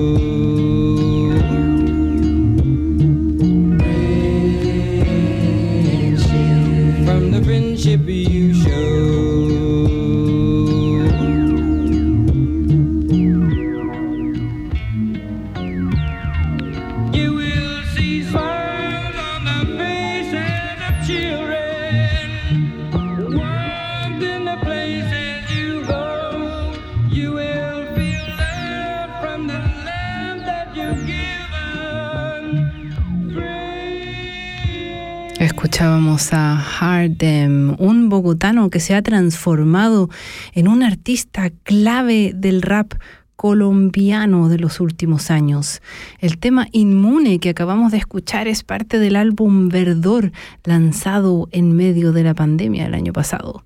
Escuchábamos 35.73 36.35
a 36.35 36.57
Hardem, 36.57 37.77
un 37.79 38.11
bogotano 38.11 38.69
que 38.69 38.79
se 38.79 38.95
ha 38.95 39.01
transformado 39.01 40.11
en 40.53 40.69
un 40.69 40.83
artista 40.83 41.49
clave 41.65 42.33
del 42.35 42.61
rap 42.61 42.93
colombiano 43.37 44.51
de 44.51 44.59
los 44.59 44.81
últimos 44.81 45.31
años. 45.31 45.81
El 46.19 46.37
tema 46.37 46.69
Inmune 46.73 47.39
que 47.39 47.49
acabamos 47.49 47.91
de 47.91 47.97
escuchar 47.97 48.49
es 48.49 48.65
parte 48.65 48.99
del 48.99 49.17
álbum 49.17 49.71
Verdor, 49.71 50.33
lanzado 50.63 51.49
en 51.53 51.75
medio 51.75 52.13
de 52.13 52.23
la 52.23 52.35
pandemia 52.35 52.85
el 52.85 52.93
año 52.93 53.15
pasado. 53.15 53.65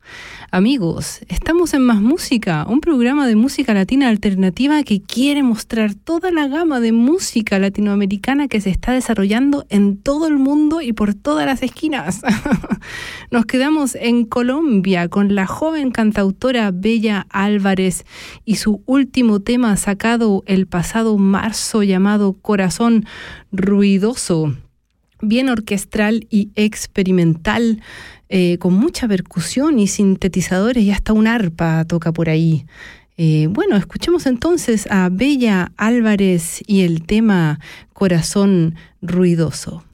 Amigos, 0.52 1.20
estamos 1.26 1.74
en 1.74 1.82
Más 1.82 2.00
Música, 2.00 2.64
un 2.68 2.80
programa 2.80 3.26
de 3.26 3.34
música 3.34 3.74
latina 3.74 4.08
alternativa 4.08 4.84
que 4.84 5.02
quiere 5.02 5.42
mostrar 5.42 5.94
toda 5.94 6.30
la 6.30 6.46
gama 6.46 6.78
de 6.78 6.92
música 6.92 7.58
latinoamericana 7.58 8.46
que 8.46 8.60
se 8.60 8.70
está 8.70 8.92
desarrollando 8.92 9.66
en 9.70 9.96
todo 9.96 10.28
el 10.28 10.36
mundo 10.36 10.80
y 10.80 10.92
por 10.92 11.14
todas 11.14 11.46
las 11.46 11.64
esquinas. 11.64 12.22
Nos 13.32 13.44
quedamos 13.46 13.96
en 13.96 14.24
Colombia 14.24 15.08
con 15.08 15.34
la 15.34 15.48
joven 15.48 15.90
cantautora 15.90 16.70
Bella 16.70 17.26
Álvarez 17.30 18.06
y 18.44 18.56
su 18.56 18.82
último 18.86 19.40
tema 19.40 19.76
sacado 19.76 20.44
el 20.46 20.68
pasado 20.68 21.18
marzo 21.18 21.82
llamado 21.82 22.34
Corazón 22.34 23.04
Ruidoso 23.50 24.54
bien 25.20 25.48
orquestral 25.48 26.26
y 26.30 26.50
experimental, 26.54 27.82
eh, 28.28 28.58
con 28.58 28.74
mucha 28.74 29.06
percusión 29.08 29.78
y 29.78 29.86
sintetizadores 29.86 30.82
y 30.82 30.90
hasta 30.90 31.12
un 31.12 31.26
arpa 31.26 31.84
toca 31.84 32.12
por 32.12 32.28
ahí. 32.28 32.66
Eh, 33.18 33.48
bueno, 33.50 33.76
escuchemos 33.76 34.26
entonces 34.26 34.86
a 34.90 35.08
Bella 35.10 35.72
Álvarez 35.76 36.62
y 36.66 36.82
el 36.82 37.04
tema 37.04 37.60
Corazón 37.94 38.74
Ruidoso. 39.00 39.84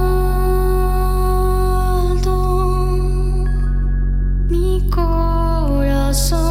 mi 4.49 4.83
corazón 4.91 6.48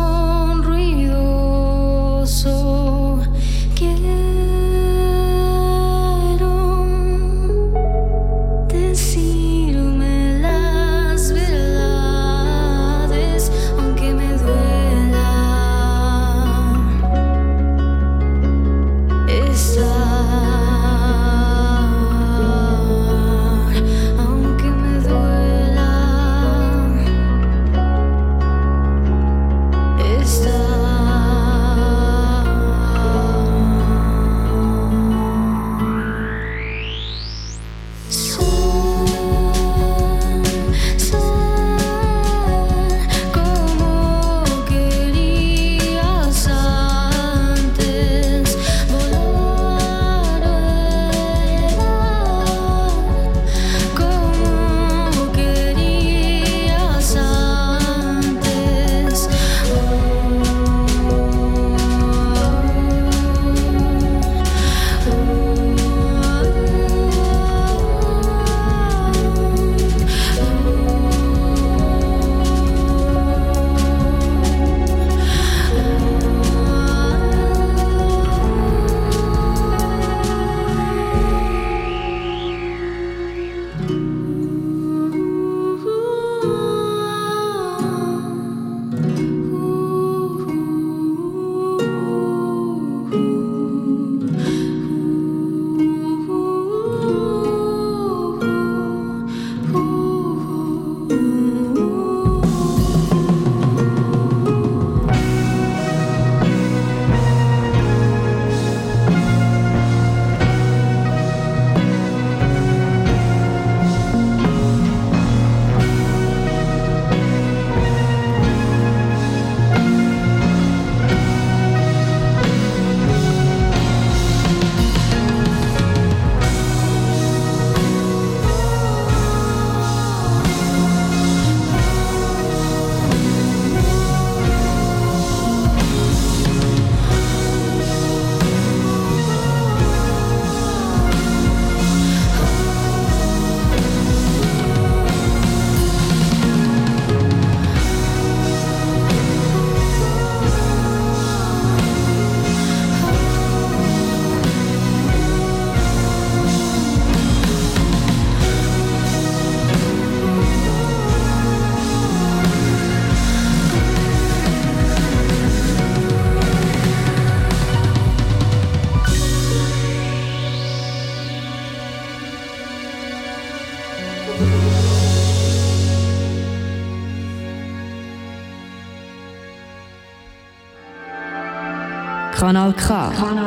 Kanal 182.68 182.74
K. 182.74 183.16
Kanal 183.16 183.47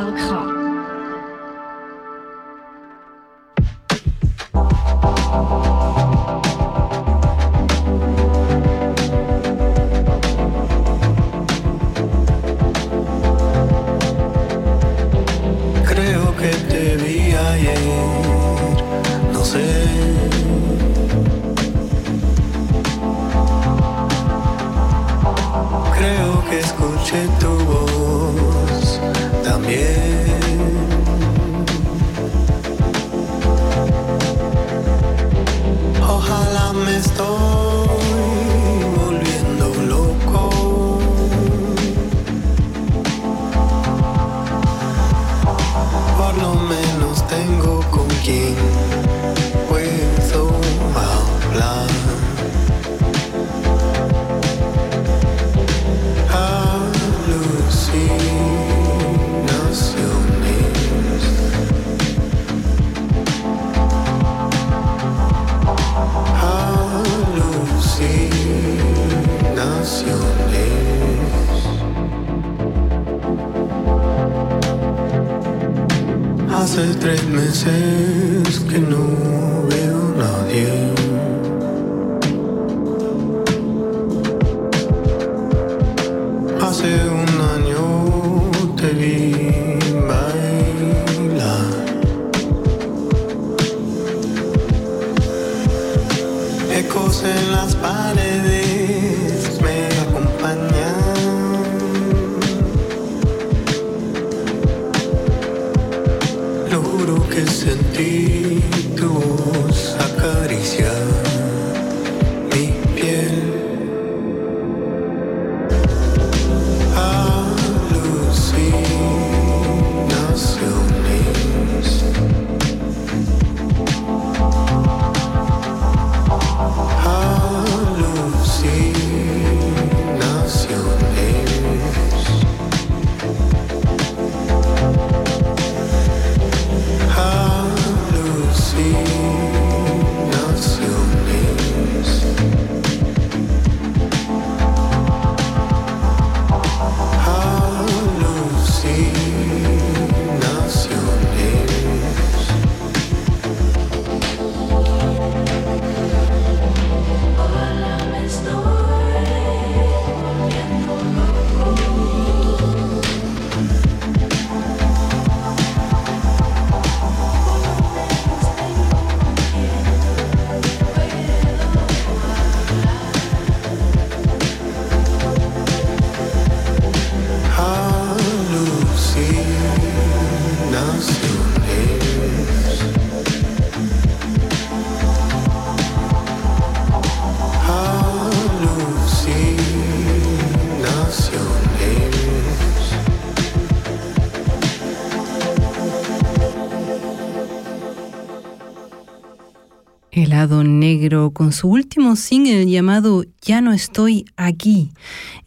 Negro 200.49 201.33
con 201.33 201.53
su 201.53 201.69
último 201.69 202.17
single 202.17 202.65
llamado 202.67 203.25
Ya 203.43 203.61
no 203.61 203.75
estoy 203.75 204.25
aquí. 204.37 204.91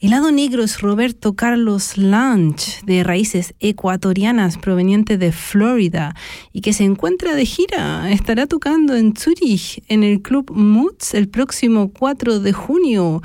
Helado 0.03 0.33
Negro 0.33 0.65
es 0.65 0.81
Roberto 0.81 1.33
Carlos 1.33 1.97
Lange, 1.97 2.81
de 2.85 3.05
raíces 3.05 3.53
ecuatorianas 3.61 4.57
proveniente 4.57 5.17
de 5.17 5.31
Florida 5.31 6.13
y 6.51 6.59
que 6.59 6.73
se 6.73 6.83
encuentra 6.83 7.35
de 7.35 7.45
gira. 7.45 8.11
Estará 8.11 8.45
tocando 8.45 8.97
en 8.97 9.15
Zurich 9.15 9.81
en 9.87 10.03
el 10.03 10.21
Club 10.21 10.51
Moods 10.53 11.13
el 11.13 11.29
próximo 11.29 11.93
4 11.97 12.41
de 12.41 12.51
junio. 12.51 13.21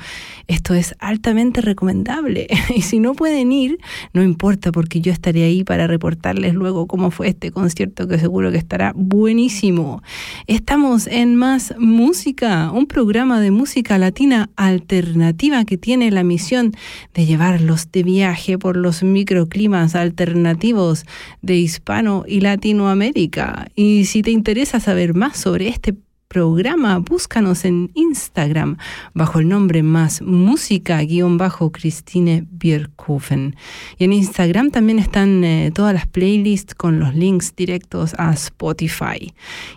Esto 0.47 0.73
es 0.73 0.95
altamente 0.99 1.59
recomendable 1.59 2.47
y 2.73 2.81
si 2.81 2.99
no 2.99 3.13
pueden 3.13 3.51
ir, 3.51 3.77
no 4.13 4.23
importa 4.23 4.71
porque 4.71 5.01
yo 5.01 5.11
estaré 5.11 5.43
ahí 5.43 5.65
para 5.65 5.85
reportarles 5.85 6.53
luego 6.53 6.87
cómo 6.87 7.11
fue 7.11 7.27
este 7.27 7.51
concierto 7.51 8.07
que 8.07 8.19
seguro 8.19 8.53
que 8.53 8.57
estará 8.57 8.93
buenísimo. 8.95 10.01
Estamos 10.47 11.07
en 11.07 11.35
Más 11.35 11.73
Música, 11.77 12.71
un 12.71 12.87
programa 12.87 13.41
de 13.41 13.51
música 13.51 13.97
latina 13.97 14.49
alternativa 14.55 15.65
que 15.65 15.77
tiene 15.77 16.09
la 16.09 16.23
misión 16.23 16.68
de 17.13 17.25
llevarlos 17.25 17.91
de 17.91 18.03
viaje 18.03 18.57
por 18.57 18.77
los 18.77 19.03
microclimas 19.03 19.95
alternativos 19.95 21.05
de 21.41 21.55
Hispano 21.55 22.23
y 22.27 22.41
Latinoamérica. 22.41 23.67
Y 23.75 24.05
si 24.05 24.21
te 24.21 24.31
interesa 24.31 24.79
saber 24.79 25.13
más 25.13 25.37
sobre 25.37 25.67
este 25.67 25.95
programa, 26.29 26.99
búscanos 26.99 27.65
en 27.65 27.89
Instagram 27.95 28.77
bajo 29.15 29.39
el 29.39 29.47
nombre 29.47 29.81
más 29.81 30.21
música 30.21 31.01
guion 31.01 31.39
bajo 31.39 31.71
Christine 31.71 32.45
Bierkofen. 32.51 33.55
Y 33.97 34.03
en 34.03 34.13
Instagram 34.13 34.69
también 34.69 34.99
están 34.99 35.43
eh, 35.43 35.71
todas 35.73 35.91
las 35.91 36.05
playlists 36.05 36.75
con 36.75 36.99
los 36.99 37.15
links 37.15 37.55
directos 37.55 38.13
a 38.19 38.31
Spotify. 38.33 39.33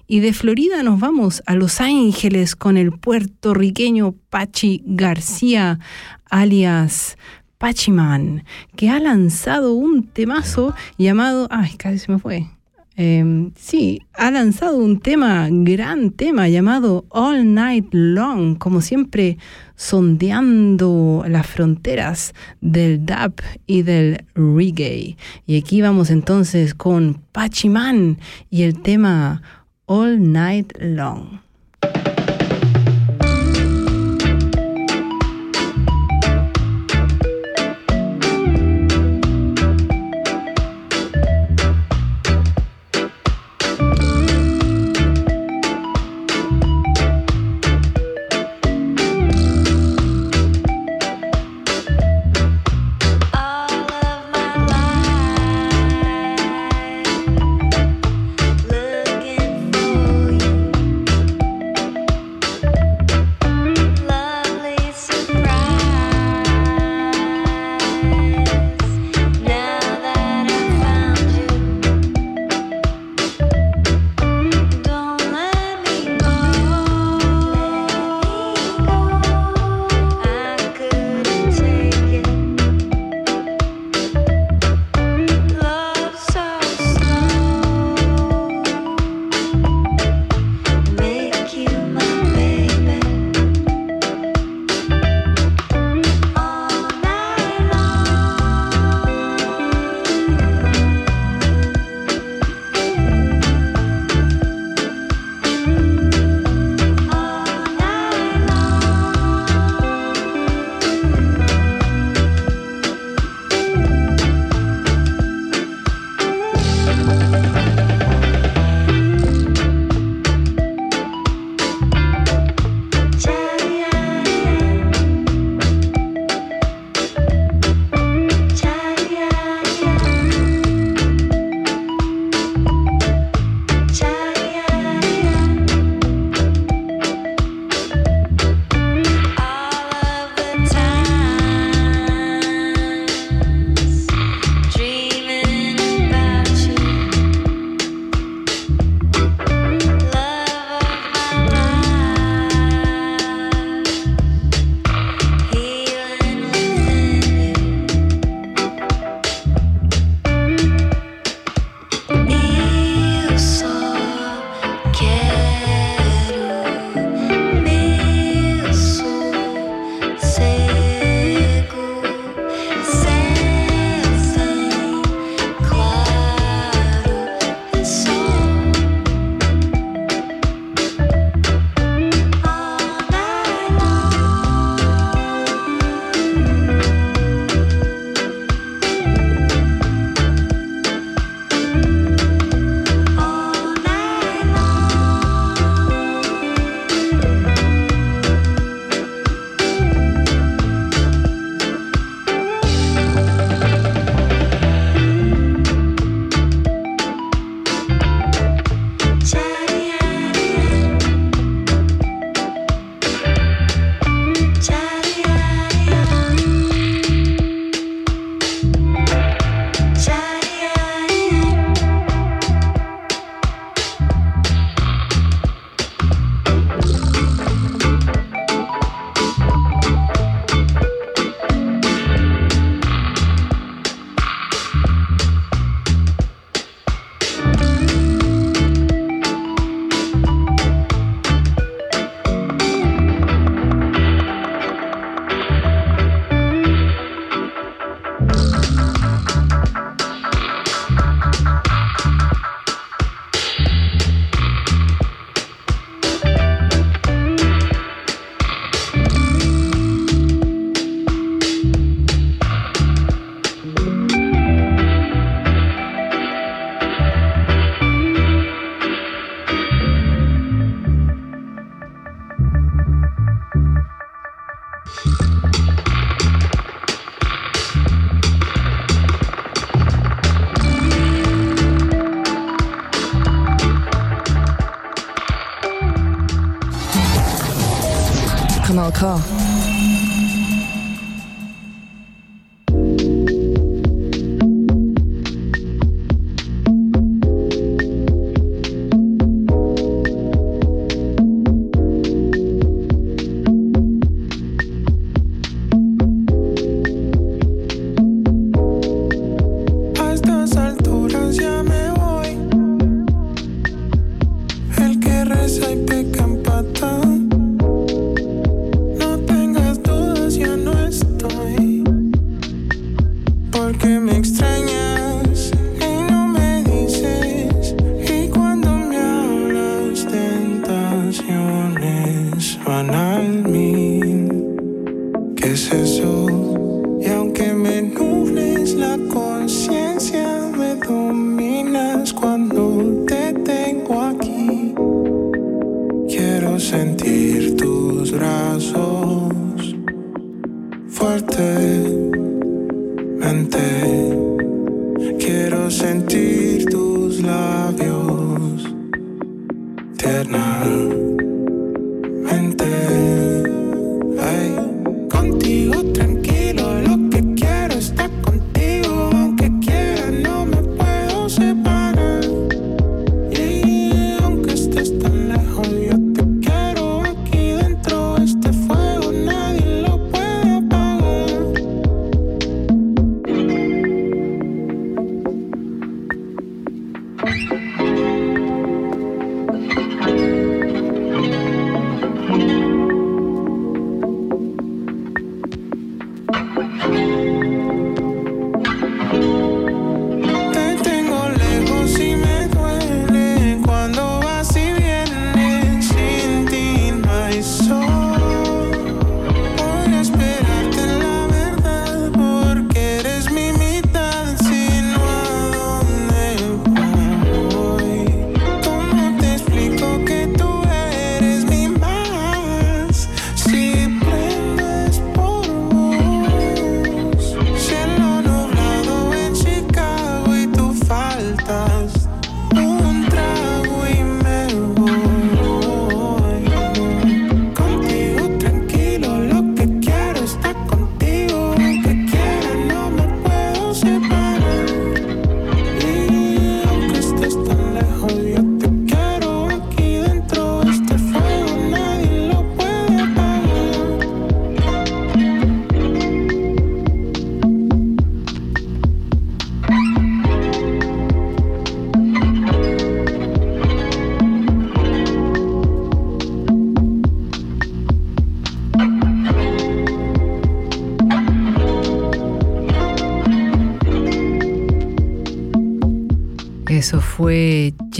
Y 0.06 0.20
de 0.20 0.34
Florida 0.34 0.82
nos 0.82 1.00
vamos 1.00 1.42
a 1.46 1.54
Los 1.54 1.80
Ángeles 1.80 2.54
con 2.54 2.76
el 2.76 2.92
puertorriqueño 2.92 4.14
Pachi 4.28 4.82
García, 4.84 5.78
alias 6.32 7.16
Pachiman, 7.58 8.42
que 8.74 8.90
ha 8.90 8.98
lanzado 8.98 9.74
un 9.74 10.08
temazo 10.08 10.74
llamado... 10.98 11.46
Ay, 11.48 11.74
casi 11.76 11.98
se 11.98 12.10
me 12.10 12.18
fue. 12.18 12.48
Eh, 12.96 13.50
sí, 13.56 14.00
ha 14.14 14.30
lanzado 14.30 14.78
un 14.78 14.98
tema, 14.98 15.48
gran 15.50 16.10
tema 16.10 16.48
llamado 16.48 17.06
All 17.08 17.54
Night 17.54 17.86
Long, 17.92 18.58
como 18.58 18.80
siempre 18.80 19.38
sondeando 19.76 21.24
las 21.28 21.46
fronteras 21.46 22.34
del 22.60 23.06
dub 23.06 23.34
y 23.66 23.82
del 23.82 24.24
reggae. 24.34 25.16
Y 25.46 25.58
aquí 25.58 25.80
vamos 25.80 26.10
entonces 26.10 26.74
con 26.74 27.20
Pachiman 27.32 28.18
y 28.50 28.64
el 28.64 28.80
tema 28.82 29.40
All 29.86 30.32
Night 30.32 30.72
Long. 30.80 31.40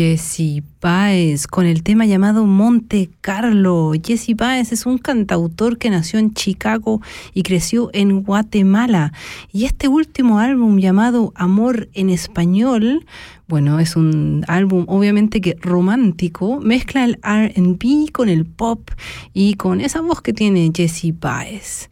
Jesse 0.03 0.65
Baez 0.81 1.47
con 1.47 1.65
el 1.65 1.85
tema 1.85 2.07
llamado 2.07 2.45
Monte 2.45 3.09
Carlo. 3.21 3.93
Jesse 4.03 4.35
Baez 4.35 4.73
es 4.73 4.85
un 4.85 4.99
cantautor 4.99 5.79
que 5.79 5.91
nació 5.91 6.19
en 6.19 6.35
Chicago 6.35 7.01
y 7.35 7.45
creció 7.45 7.89
en 7.93 8.23
Guatemala. 8.25 9.13
Y 9.53 9.65
este 9.65 9.87
último 9.87 10.41
álbum 10.41 10.79
llamado 10.81 11.33
Amor 11.37 11.89
en 11.95 12.11
Español, 12.11 13.07
bueno, 13.47 13.79
es 13.79 13.95
un 13.95 14.45
álbum 14.49 14.87
obviamente 14.89 15.41
que 15.41 15.57
romántico, 15.61 16.59
mezcla 16.59 17.05
el 17.05 17.21
RB 17.23 18.11
con 18.11 18.29
el 18.29 18.45
pop 18.45 18.91
y 19.33 19.55
con 19.55 19.81
esa 19.81 20.01
voz 20.01 20.21
que 20.21 20.33
tiene 20.33 20.73
Jesse 20.75 21.15
Baez. 21.17 21.91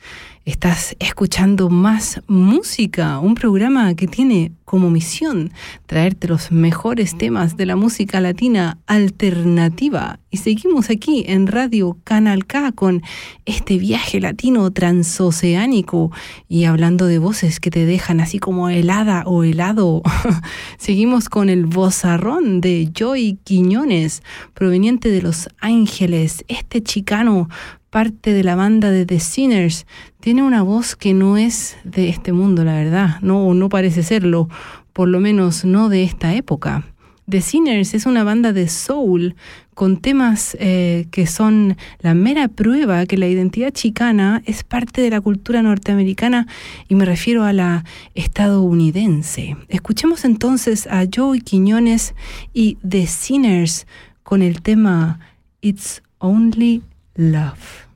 Estás 0.51 0.97
escuchando 0.99 1.71
más 1.71 2.21
música, 2.27 3.21
un 3.21 3.37
programa 3.37 3.95
que 3.95 4.09
tiene 4.09 4.51
como 4.65 4.91
misión 4.91 5.53
traerte 5.87 6.27
los 6.27 6.51
mejores 6.51 7.17
temas 7.17 7.57
de 7.57 7.67
la 7.67 7.77
música 7.77 8.21
latina 8.21 8.77
alternativa. 8.87 10.19
Y 10.29 10.39
seguimos 10.39 10.91
aquí 10.91 11.25
en 11.29 11.47
Radio 11.47 11.99
Canal 12.03 12.47
K 12.47 12.73
con 12.73 13.03
este 13.47 13.79
viaje 13.79 14.21
latino 14.21 14.73
transoceánico 14.73 16.11
y 16.49 16.65
hablando 16.65 17.07
de 17.07 17.19
voces 17.19 17.61
que 17.61 17.71
te 17.71 17.87
dejan 17.87 18.21
así 18.21 18.41
como 18.41 18.69
helada 18.69 19.23
o 19.27 19.45
helado. 19.45 20.03
seguimos 20.79 21.29
con 21.29 21.49
el 21.49 21.67
vozarrón 21.67 22.61
de 22.61 22.91
Joy 22.93 23.39
Quiñones, 23.45 24.23
proveniente 24.55 25.11
de 25.11 25.23
Los 25.23 25.49
Ángeles. 25.61 26.45
Este 26.49 26.83
chicano 26.83 27.49
parte 27.91 28.33
de 28.33 28.45
la 28.45 28.55
banda 28.55 28.91
de 28.91 29.05
The 29.05 29.21
Sinners, 29.21 29.87
tiene 30.21 30.43
una 30.43 30.63
voz 30.63 30.97
que 30.97 31.13
no 31.13 31.37
es 31.37 31.77
de 31.85 32.09
este 32.09 32.33
mundo, 32.33 32.65
la 32.65 32.75
verdad, 32.75 33.21
no, 33.21 33.53
no 33.53 33.69
parece 33.69 34.03
serlo, 34.03 34.49
por 34.93 35.09
lo 35.09 35.21
menos 35.21 35.65
no 35.65 35.89
de 35.89 36.05
esta 36.05 36.35
época. 36.35 36.85
The 37.29 37.41
Sinners 37.41 37.95
es 37.95 38.07
una 38.07 38.25
banda 38.25 38.53
de 38.53 38.69
soul 38.69 39.37
con 39.75 39.99
temas 39.99 40.57
eh, 40.59 41.07
que 41.13 41.27
son 41.27 41.77
la 42.01 42.13
mera 42.13 42.49
prueba 42.49 43.07
que 43.07 43.17
la 43.17 43.29
identidad 43.29 43.71
chicana 43.71 44.43
es 44.47 44.65
parte 44.65 45.01
de 45.01 45.11
la 45.11 45.21
cultura 45.21 45.63
norteamericana 45.63 46.49
y 46.89 46.97
me 46.97 47.05
refiero 47.05 47.45
a 47.45 47.53
la 47.53 47.85
estadounidense. 48.15 49.57
Escuchemos 49.69 50.25
entonces 50.25 50.89
a 50.89 51.05
Joey 51.15 51.41
Quiñones 51.41 52.15
y 52.53 52.79
The 52.87 53.07
Sinners 53.07 53.87
con 54.25 54.43
el 54.43 54.61
tema 54.61 55.21
It's 55.61 56.03
Only 56.19 56.83
Love. 57.21 57.87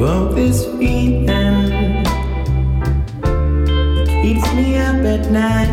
Oh, 0.00 0.32
this 0.34 0.64
feeling 0.64 2.02
keeps 4.22 4.54
me 4.54 4.78
up 4.78 5.04
at 5.04 5.30
night. 5.30 5.71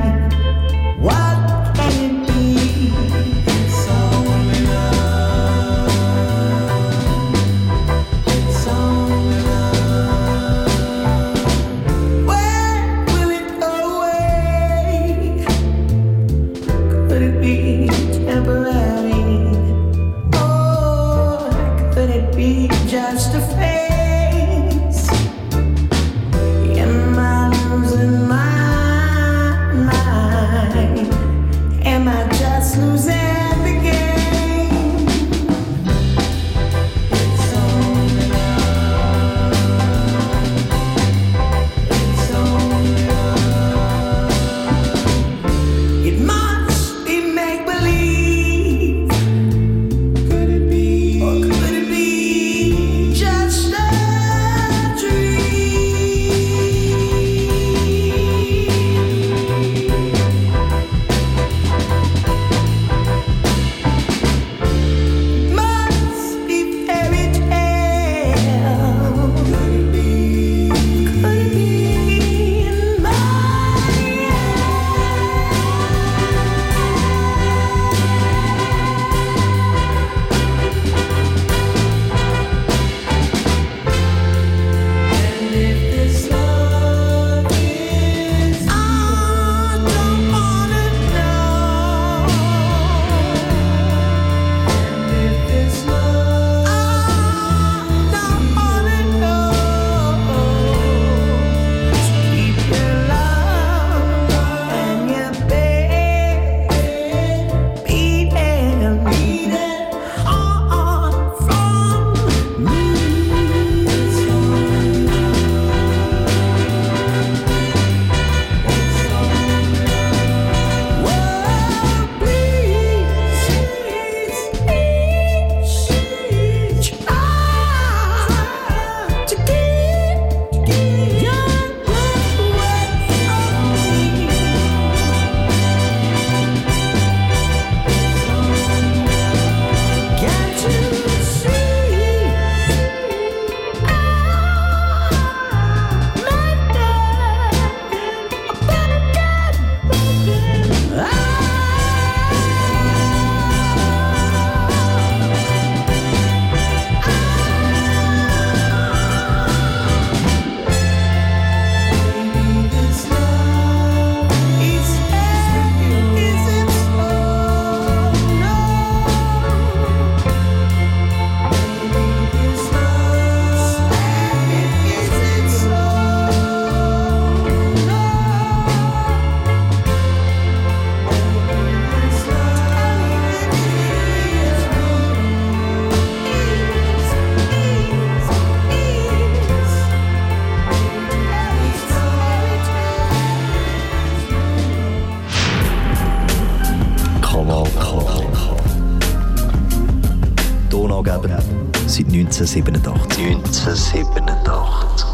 1987. 202.20 203.18
1987. 203.18 205.06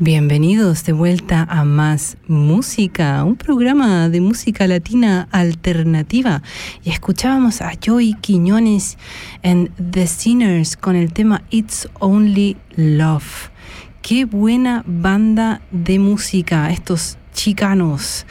Bienvenidos 0.00 0.82
de 0.84 0.92
vuelta 0.92 1.46
a 1.48 1.64
Más 1.64 2.16
Música, 2.26 3.22
un 3.22 3.36
programa 3.36 4.08
de 4.08 4.20
música 4.20 4.66
latina 4.66 5.28
alternativa. 5.30 6.42
Y 6.82 6.90
escuchábamos 6.90 7.60
a 7.60 7.74
Joey 7.84 8.14
Quiñones 8.14 8.98
en 9.42 9.70
The 9.92 10.08
Sinners 10.08 10.76
con 10.76 10.96
el 10.96 11.12
tema 11.12 11.42
It's 11.50 11.88
Only 12.00 12.56
Love. 12.74 13.50
Qué 14.02 14.24
buena 14.24 14.82
banda 14.84 15.62
de 15.70 16.00
música, 16.00 16.72
estos 16.72 17.18
chicanos. 17.32 18.26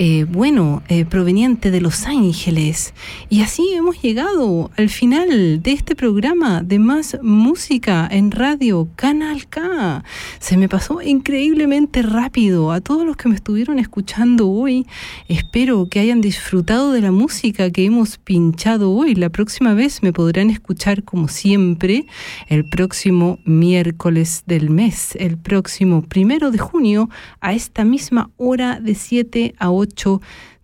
Eh, 0.00 0.26
bueno, 0.30 0.84
eh, 0.86 1.04
proveniente 1.04 1.72
de 1.72 1.80
Los 1.80 2.06
Ángeles. 2.06 2.94
Y 3.28 3.40
así 3.40 3.72
hemos 3.74 4.00
llegado 4.00 4.70
al 4.76 4.90
final 4.90 5.60
de 5.60 5.72
este 5.72 5.96
programa 5.96 6.62
de 6.62 6.78
más 6.78 7.18
música 7.20 8.06
en 8.08 8.30
radio 8.30 8.88
Canal 8.94 9.48
K. 9.48 10.04
Se 10.38 10.56
me 10.56 10.68
pasó 10.68 11.02
increíblemente 11.02 12.02
rápido 12.02 12.70
a 12.70 12.80
todos 12.80 13.04
los 13.04 13.16
que 13.16 13.28
me 13.28 13.34
estuvieron 13.34 13.80
escuchando 13.80 14.48
hoy. 14.48 14.86
Espero 15.26 15.88
que 15.90 15.98
hayan 15.98 16.20
disfrutado 16.20 16.92
de 16.92 17.00
la 17.00 17.10
música 17.10 17.68
que 17.72 17.84
hemos 17.84 18.18
pinchado 18.18 18.92
hoy. 18.92 19.16
La 19.16 19.30
próxima 19.30 19.74
vez 19.74 20.04
me 20.04 20.12
podrán 20.12 20.50
escuchar 20.50 21.02
como 21.02 21.26
siempre 21.26 22.06
el 22.46 22.64
próximo 22.64 23.40
miércoles 23.44 24.44
del 24.46 24.70
mes, 24.70 25.16
el 25.16 25.38
próximo 25.38 26.02
primero 26.02 26.52
de 26.52 26.58
junio 26.58 27.10
a 27.40 27.52
esta 27.52 27.84
misma 27.84 28.30
hora 28.36 28.78
de 28.78 28.94
7 28.94 29.56
a 29.58 29.72
8 29.72 29.87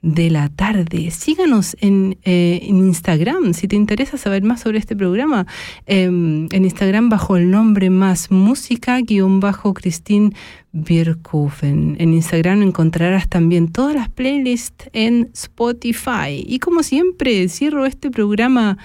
de 0.04 0.28
la 0.28 0.50
tarde. 0.50 1.10
Síganos 1.10 1.76
en, 1.80 2.18
eh, 2.24 2.60
en, 2.62 2.76
Instagram 2.76 3.54
si 3.54 3.66
te 3.68 3.74
interesa 3.74 4.18
saber 4.18 4.42
más 4.42 4.60
sobre 4.60 4.78
este 4.78 4.94
programa. 4.94 5.46
Eh, 5.86 6.04
en 6.04 6.64
Instagram 6.64 7.08
bajo 7.08 7.36
el 7.36 7.50
nombre 7.50 7.88
más 7.88 8.30
música 8.30 9.00
guion 9.00 9.40
bajo 9.40 9.72
Christine 9.72 10.32
Bierkofen. 10.72 11.96
En 11.98 12.12
Instagram 12.12 12.62
encontrarás 12.62 13.28
también 13.28 13.72
todas 13.72 13.94
las 13.94 14.10
playlists 14.10 14.90
en 14.92 15.30
Spotify. 15.32 16.44
Y 16.46 16.58
como 16.58 16.82
siempre, 16.82 17.48
cierro 17.48 17.86
este 17.86 18.10
programa 18.10 18.76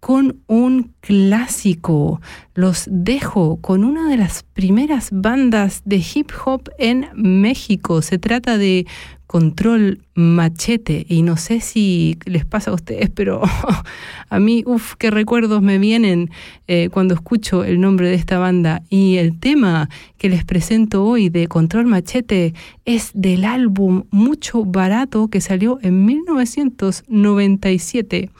con 0.00 0.40
un 0.46 0.92
clásico. 1.00 2.20
Los 2.54 2.84
dejo 2.88 3.60
con 3.60 3.84
una 3.84 4.08
de 4.08 4.16
las 4.16 4.44
primeras 4.44 5.08
bandas 5.10 5.82
de 5.84 5.96
hip 5.96 6.30
hop 6.44 6.70
en 6.78 7.08
México. 7.14 8.02
Se 8.02 8.18
trata 8.18 8.56
de 8.56 8.86
Control 9.26 10.00
Machete 10.14 11.04
y 11.08 11.22
no 11.22 11.36
sé 11.36 11.60
si 11.60 12.16
les 12.24 12.44
pasa 12.44 12.70
a 12.70 12.74
ustedes, 12.74 13.10
pero 13.10 13.42
a 14.28 14.38
mí, 14.38 14.62
uff, 14.66 14.94
qué 14.94 15.10
recuerdos 15.10 15.62
me 15.62 15.78
vienen 15.78 16.30
eh, 16.68 16.90
cuando 16.92 17.14
escucho 17.14 17.64
el 17.64 17.80
nombre 17.80 18.08
de 18.08 18.14
esta 18.14 18.38
banda. 18.38 18.82
Y 18.88 19.16
el 19.16 19.36
tema 19.38 19.88
que 20.16 20.28
les 20.28 20.44
presento 20.44 21.04
hoy 21.04 21.28
de 21.28 21.48
Control 21.48 21.86
Machete 21.86 22.54
es 22.84 23.10
del 23.14 23.44
álbum 23.44 24.04
Mucho 24.10 24.64
Barato 24.64 25.26
que 25.28 25.40
salió 25.40 25.80
en 25.82 26.06
1997. 26.06 28.30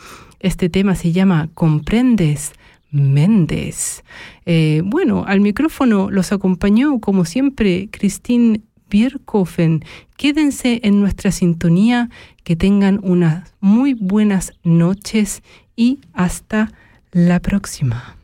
Este 0.40 0.68
tema 0.68 0.94
se 0.94 1.12
llama 1.12 1.48
Comprendes. 1.54 2.52
Méndez. 2.92 4.04
Eh, 4.46 4.80
bueno, 4.84 5.24
al 5.26 5.40
micrófono 5.40 6.10
los 6.10 6.32
acompañó, 6.32 7.00
como 7.00 7.24
siempre, 7.24 7.88
Christine 7.90 8.60
Bierkofen. 8.88 9.84
Quédense 10.16 10.80
en 10.82 11.00
nuestra 11.00 11.32
sintonía, 11.32 12.10
que 12.44 12.56
tengan 12.56 13.00
unas 13.02 13.54
muy 13.60 13.94
buenas 13.94 14.52
noches 14.62 15.42
y 15.74 16.00
hasta 16.12 16.72
la 17.12 17.40
próxima. 17.40 18.16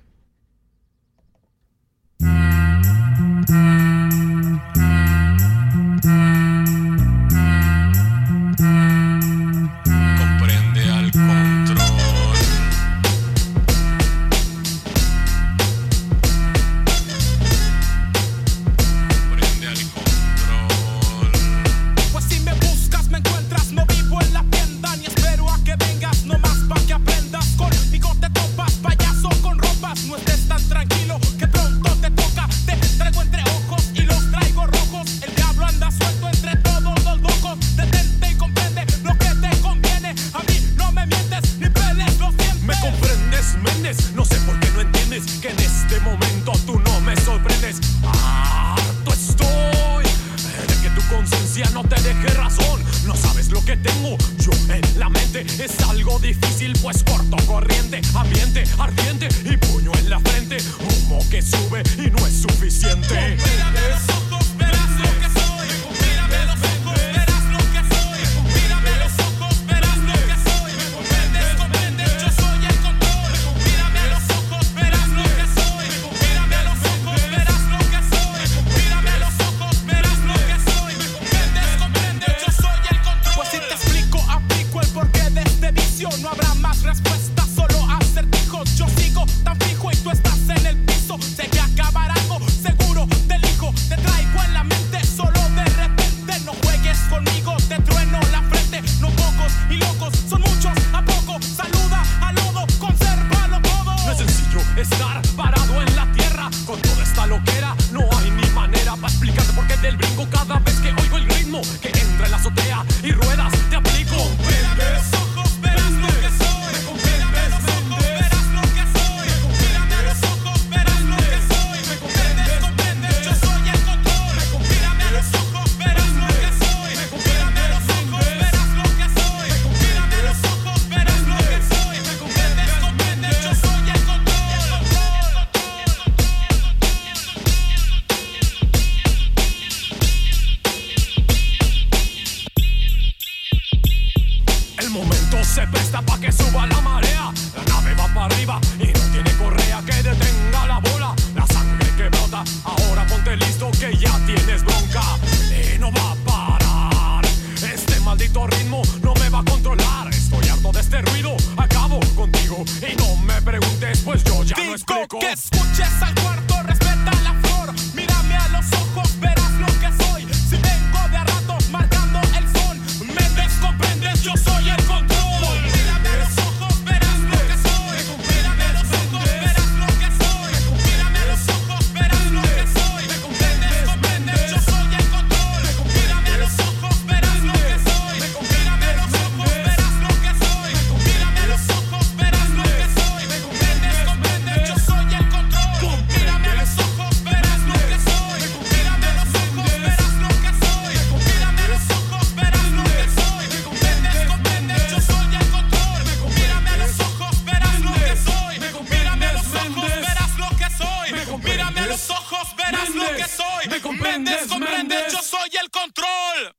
Dios, 212.43 212.57
verás 212.57 212.91
Mendes, 212.91 213.11
lo 213.11 213.17
que 213.17 213.25
soy. 213.29 213.69
Me 213.69 213.81
comprendes, 213.81 214.47
comprendes, 214.49 214.99
Mendes. 214.99 215.13
yo 215.13 215.23
soy 215.23 215.49
el 215.61 215.71
control. 215.71 216.55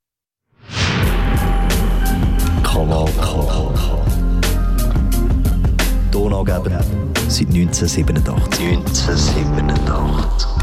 Kanal 2.64 3.06
K. 3.16 3.24
Donaugeber 6.12 6.84
seit 7.30 7.50
1987. 7.50 8.60
1987. 8.60 10.63